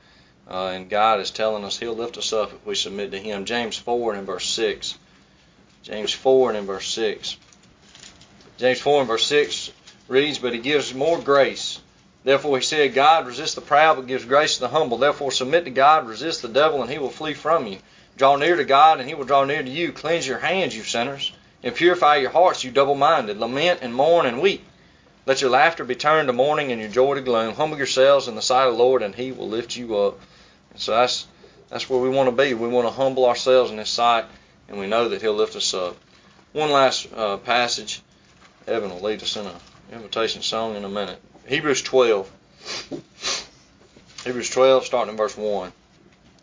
Uh, 0.50 0.70
and 0.70 0.89
God 0.89 1.20
is 1.20 1.30
telling 1.30 1.63
us 1.63 1.78
He'll 1.78 1.94
lift 1.94 2.18
us 2.18 2.34
up 2.34 2.52
if 2.52 2.65
we 2.65 2.74
submit 2.74 3.12
to 3.12 3.20
Him. 3.20 3.46
James 3.46 3.78
4 3.78 4.15
and 4.15 4.26
verse 4.26 4.48
6. 4.48 4.98
James 5.84 6.12
4 6.12 6.54
and 6.54 6.65
verse 6.65 6.88
6. 6.88 7.38
James 8.58 8.82
4 8.82 9.02
and 9.02 9.08
verse 9.08 9.28
6 9.28 9.72
reads, 10.08 10.39
But 10.39 10.54
He 10.54 10.60
gives 10.60 10.94
more 10.94 11.20
grace. 11.20 11.80
Therefore 12.23 12.58
He 12.58 12.63
said, 12.63 12.93
God 12.93 13.27
resists 13.27 13.55
the 13.55 13.62
proud, 13.62 13.95
but 13.95 14.08
gives 14.08 14.25
grace 14.25 14.55
to 14.55 14.62
the 14.62 14.67
humble. 14.69 14.97
Therefore 14.97 15.32
submit 15.32 15.65
to 15.65 15.71
God, 15.71 16.08
resist 16.08 16.41
the 16.41 16.47
devil, 16.47 16.82
and 16.82 16.91
he 16.91 16.97
will 16.97 17.10
flee 17.10 17.34
from 17.34 17.67
you. 17.67 17.79
Draw 18.19 18.36
near 18.36 18.58
to 18.58 18.65
God, 18.65 18.99
and 18.99 19.08
He 19.08 19.15
will 19.15 19.23
draw 19.23 19.45
near 19.45 19.63
to 19.63 19.69
you. 19.69 19.93
Cleanse 19.93 20.27
your 20.27 20.39
hands, 20.39 20.75
you 20.75 20.84
sinners, 20.84 21.32
and 21.63 21.73
purify 21.73 22.17
your 22.17 22.32
hearts, 22.32 22.65
you 22.65 22.69
double 22.69 22.95
minded. 22.95 23.38
Lament 23.38 23.79
and 23.82 23.95
mourn 23.95 24.25
and 24.25 24.41
weep. 24.41 24.65
Let 25.25 25.39
your 25.39 25.51
laughter 25.51 25.86
be 25.86 25.95
turned 25.95 26.27
to 26.27 26.34
mourning 26.34 26.73
and 26.73 26.82
your 26.82 26.89
joy 26.89 27.15
to 27.15 27.21
gloom. 27.21 27.55
Humble 27.55 27.77
yourselves 27.77 28.27
in 28.27 28.36
the 28.36 28.41
sight 28.41 28.67
of 28.67 28.73
the 28.73 28.84
Lord, 28.84 29.03
and 29.03 29.15
He 29.15 29.32
will 29.32 29.47
lift 29.47 29.77
you 29.77 29.97
up. 29.97 30.19
And 30.71 30.82
So 30.82 30.91
that's 30.91 31.27
that's 31.69 31.89
where 31.89 32.01
we 32.01 32.10
want 32.10 32.27
to 32.27 32.36
be. 32.36 32.53
We 32.53 32.67
want 32.67 32.88
to 32.88 32.93
humble 32.93 33.25
ourselves 33.25 33.71
in 33.71 33.77
His 33.77 33.88
sight, 33.88 34.25
and 34.67 34.77
we 34.77 34.88
know 34.88 35.08
that 35.08 35.21
He'll 35.21 35.34
lift 35.34 35.55
us 35.55 35.73
up. 35.73 35.95
One 36.51 36.71
last 36.71 37.08
uh, 37.15 37.38
passage. 37.38 38.01
Evan 38.67 38.89
will 38.89 38.99
lead 38.99 39.23
us 39.23 39.38
in 39.38 39.45
an 39.45 39.55
invitation 39.93 40.41
song 40.41 40.75
in 40.75 40.84
a 40.84 40.89
minute. 40.89 41.21
Hebrews 41.50 41.82
12. 41.82 42.32
Hebrews 44.24 44.52
12, 44.52 44.86
starting 44.86 45.14
in 45.14 45.18
verse 45.18 45.36
1. 45.36 45.74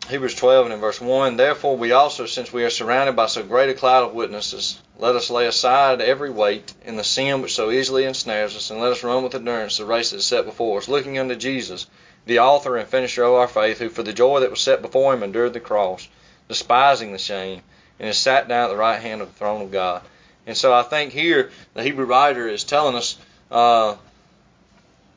Hebrews 0.09 0.35
12 0.35 0.65
and 0.65 0.73
in 0.73 0.81
verse 0.81 0.99
1 0.99 1.37
Therefore 1.37 1.77
we 1.77 1.93
also, 1.93 2.25
since 2.25 2.51
we 2.51 2.65
are 2.65 2.69
surrounded 2.69 3.15
by 3.15 3.27
so 3.27 3.41
great 3.41 3.69
a 3.69 3.73
cloud 3.73 4.03
of 4.03 4.13
witnesses, 4.13 4.81
let 4.99 5.15
us 5.15 5.29
lay 5.29 5.47
aside 5.47 6.01
every 6.01 6.29
weight 6.29 6.73
and 6.83 6.99
the 6.99 7.05
sin 7.05 7.41
which 7.41 7.55
so 7.55 7.71
easily 7.71 8.03
ensnares 8.03 8.53
us, 8.57 8.69
and 8.69 8.81
let 8.81 8.91
us 8.91 9.01
run 9.01 9.23
with 9.23 9.33
endurance 9.33 9.77
the 9.77 9.85
race 9.85 10.09
that 10.09 10.17
is 10.17 10.25
set 10.25 10.43
before 10.43 10.79
us, 10.79 10.89
looking 10.89 11.17
unto 11.17 11.35
Jesus 11.37 11.87
the 12.25 12.39
author 12.39 12.75
and 12.75 12.89
finisher 12.89 13.23
of 13.23 13.35
our 13.35 13.47
faith, 13.47 13.79
who 13.79 13.87
for 13.87 14.03
the 14.03 14.11
joy 14.11 14.41
that 14.41 14.49
was 14.49 14.59
set 14.59 14.81
before 14.81 15.13
him 15.13 15.23
endured 15.23 15.53
the 15.53 15.61
cross, 15.61 16.09
despising 16.49 17.13
the 17.13 17.17
shame, 17.17 17.61
and 17.97 18.09
is 18.09 18.17
sat 18.17 18.49
down 18.49 18.65
at 18.65 18.73
the 18.73 18.75
right 18.75 18.99
hand 18.99 19.21
of 19.21 19.29
the 19.29 19.39
throne 19.39 19.61
of 19.61 19.71
God. 19.71 20.01
And 20.45 20.57
so 20.57 20.73
I 20.73 20.83
think 20.83 21.13
here 21.13 21.49
the 21.75 21.83
Hebrew 21.83 22.03
writer 22.03 22.45
is 22.49 22.65
telling 22.65 22.97
us 22.97 23.17
uh, 23.49 23.95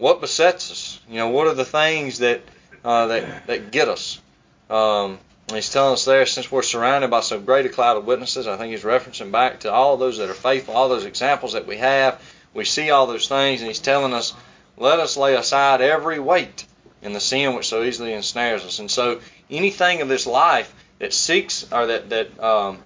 what 0.01 0.21
besets 0.21 0.71
us. 0.71 1.01
You 1.09 1.17
know, 1.17 1.29
what 1.29 1.47
are 1.47 1.55
the 1.55 1.65
things 1.65 2.19
that 2.19 2.41
uh, 2.85 3.07
that 3.09 3.47
that 3.47 3.71
get 3.71 3.89
us. 3.89 4.21
Um, 4.69 5.19
he's 5.53 5.71
telling 5.71 5.93
us 5.93 6.05
there, 6.05 6.27
since 6.27 6.51
we're 6.51 6.63
surrounded 6.63 7.11
by 7.11 7.21
so 7.21 7.39
great 7.39 7.67
a 7.67 7.69
cloud 7.69 7.97
of 7.97 8.07
witnesses, 8.07 8.47
I 8.47 8.57
think 8.57 8.73
he's 8.73 8.85
referencing 8.85 9.31
back 9.31 9.61
to 9.61 9.73
all 9.73 9.97
those 9.97 10.19
that 10.19 10.31
are 10.31 10.35
faithful, 10.35 10.75
all 10.75 10.89
those 10.89 11.05
examples 11.05 11.53
that 11.53 11.67
we 11.67 11.77
have. 11.77 12.23
We 12.55 12.65
see 12.65 12.91
all 12.91 13.07
those 13.07 13.29
things, 13.29 13.61
and 13.61 13.69
he's 13.69 13.79
telling 13.79 14.13
us, 14.13 14.35
let 14.77 14.99
us 14.99 15.17
lay 15.17 15.35
aside 15.35 15.81
every 15.81 16.19
weight 16.19 16.65
and 17.03 17.15
the 17.15 17.21
sin 17.21 17.55
which 17.55 17.69
so 17.69 17.83
easily 17.83 18.13
ensnares 18.13 18.65
us. 18.65 18.79
And 18.79 18.91
so 18.91 19.21
anything 19.51 20.01
of 20.01 20.09
this 20.09 20.27
life 20.27 20.73
that 20.99 21.13
seeks 21.13 21.71
or 21.73 21.87
that 21.87 22.11
that 22.11 22.41
um, 22.41 22.79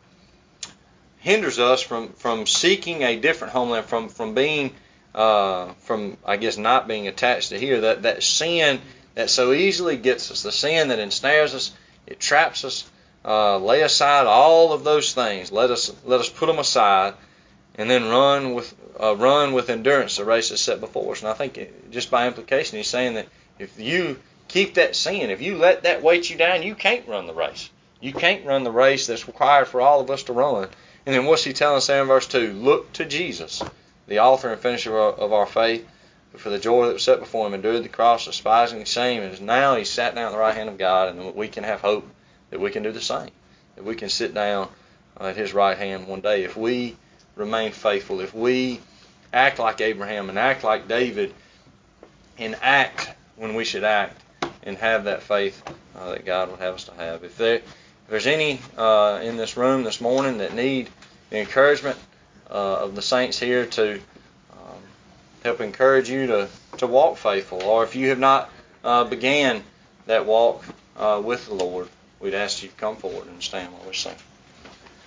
hinders 1.18 1.58
us 1.58 1.82
from 1.82 2.08
from 2.14 2.46
seeking 2.46 3.02
a 3.02 3.16
different 3.16 3.52
homeland, 3.52 3.86
from 3.86 4.08
from 4.08 4.34
being 4.34 4.74
uh, 5.14 5.72
from 5.80 6.16
I 6.24 6.36
guess 6.36 6.56
not 6.56 6.88
being 6.88 7.08
attached 7.08 7.50
to 7.50 7.58
here, 7.58 7.82
that 7.82 8.02
that 8.02 8.22
sin 8.22 8.80
that 9.14 9.30
so 9.30 9.52
easily 9.52 9.96
gets 9.96 10.30
us, 10.30 10.42
the 10.42 10.52
sin 10.52 10.88
that 10.88 10.98
ensnares 10.98 11.54
us, 11.54 11.72
it 12.06 12.20
traps 12.20 12.64
us. 12.64 12.90
Uh, 13.26 13.58
lay 13.58 13.80
aside 13.80 14.26
all 14.26 14.74
of 14.74 14.84
those 14.84 15.14
things. 15.14 15.50
Let 15.50 15.70
us 15.70 15.94
let 16.04 16.20
us 16.20 16.28
put 16.28 16.46
them 16.46 16.58
aside, 16.58 17.14
and 17.76 17.88
then 17.88 18.08
run 18.08 18.52
with 18.52 18.74
uh, 19.00 19.16
run 19.16 19.52
with 19.54 19.70
endurance 19.70 20.16
the 20.16 20.24
race 20.24 20.50
that's 20.50 20.60
set 20.60 20.80
before 20.80 21.12
us. 21.12 21.22
And 21.22 21.30
I 21.30 21.34
think 21.34 21.56
it, 21.56 21.90
just 21.90 22.10
by 22.10 22.26
implication, 22.26 22.76
he's 22.76 22.88
saying 22.88 23.14
that 23.14 23.28
if 23.58 23.80
you 23.80 24.18
keep 24.48 24.74
that 24.74 24.94
sin, 24.94 25.30
if 25.30 25.40
you 25.40 25.56
let 25.56 25.84
that 25.84 26.02
weight 26.02 26.28
you 26.28 26.36
down, 26.36 26.62
you 26.62 26.74
can't 26.74 27.08
run 27.08 27.26
the 27.26 27.34
race. 27.34 27.70
You 28.00 28.12
can't 28.12 28.44
run 28.44 28.64
the 28.64 28.70
race 28.70 29.06
that's 29.06 29.26
required 29.26 29.68
for 29.68 29.80
all 29.80 30.00
of 30.00 30.10
us 30.10 30.24
to 30.24 30.32
run. 30.32 30.68
And 31.06 31.14
then 31.14 31.24
what's 31.26 31.44
he 31.44 31.52
telling 31.52 31.78
us 31.78 31.86
there 31.86 32.02
in 32.02 32.08
verse 32.08 32.26
2? 32.28 32.52
Look 32.52 32.92
to 32.94 33.04
Jesus, 33.04 33.62
the 34.06 34.20
author 34.20 34.50
and 34.52 34.60
finisher 34.60 34.96
of 34.98 35.32
our 35.32 35.46
faith, 35.46 35.86
who 36.32 36.38
for 36.38 36.50
the 36.50 36.58
joy 36.58 36.86
that 36.86 36.94
was 36.94 37.02
set 37.02 37.20
before 37.20 37.46
him 37.46 37.54
endured 37.54 37.84
the 37.84 37.88
cross, 37.88 38.26
despising 38.26 38.84
shame, 38.84 39.22
and 39.22 39.40
now 39.42 39.76
he's 39.76 39.90
sat 39.90 40.14
down 40.14 40.26
at 40.26 40.32
the 40.32 40.38
right 40.38 40.54
hand 40.54 40.68
of 40.68 40.78
God, 40.78 41.08
and 41.08 41.34
we 41.34 41.48
can 41.48 41.64
have 41.64 41.80
hope 41.80 42.08
that 42.50 42.60
we 42.60 42.70
can 42.70 42.82
do 42.82 42.92
the 42.92 43.00
same. 43.00 43.30
That 43.76 43.84
we 43.84 43.94
can 43.94 44.08
sit 44.08 44.34
down 44.34 44.68
at 45.18 45.36
his 45.36 45.54
right 45.54 45.76
hand 45.76 46.06
one 46.06 46.20
day. 46.20 46.44
If 46.44 46.56
we 46.56 46.96
remain 47.36 47.72
faithful, 47.72 48.20
if 48.20 48.34
we 48.34 48.80
act 49.32 49.58
like 49.58 49.80
Abraham 49.80 50.28
and 50.28 50.38
act 50.38 50.64
like 50.64 50.86
David, 50.86 51.34
and 52.38 52.56
act 52.62 53.12
when 53.36 53.54
we 53.54 53.64
should 53.64 53.84
act 53.84 54.20
and 54.62 54.76
have 54.78 55.04
that 55.04 55.22
faith 55.22 55.62
uh, 55.96 56.10
that 56.10 56.24
God 56.24 56.50
would 56.50 56.60
have 56.60 56.74
us 56.74 56.84
to 56.84 56.94
have. 56.94 57.24
If, 57.24 57.36
there, 57.36 57.56
if 57.56 57.64
there's 58.08 58.26
any 58.26 58.60
uh, 58.76 59.20
in 59.22 59.36
this 59.36 59.56
room 59.56 59.84
this 59.84 60.00
morning 60.00 60.38
that 60.38 60.54
need 60.54 60.88
encouragement 61.30 61.98
uh, 62.50 62.54
of 62.54 62.94
the 62.94 63.02
saints 63.02 63.38
here 63.38 63.66
to 63.66 63.94
um, 64.52 64.80
help 65.42 65.60
encourage 65.60 66.10
you 66.10 66.26
to, 66.26 66.48
to 66.78 66.86
walk 66.86 67.16
faithful, 67.16 67.62
or 67.62 67.84
if 67.84 67.96
you 67.96 68.08
have 68.10 68.18
not 68.18 68.50
uh, 68.82 69.04
began 69.04 69.62
that 70.06 70.26
walk 70.26 70.64
uh, 70.96 71.20
with 71.24 71.46
the 71.46 71.54
Lord, 71.54 71.88
we'd 72.20 72.34
ask 72.34 72.62
you 72.62 72.68
to 72.68 72.74
come 72.76 72.96
forward 72.96 73.26
and 73.26 73.42
stand 73.42 73.72
while 73.72 73.86
we 73.86 73.94
sing. 73.94 74.16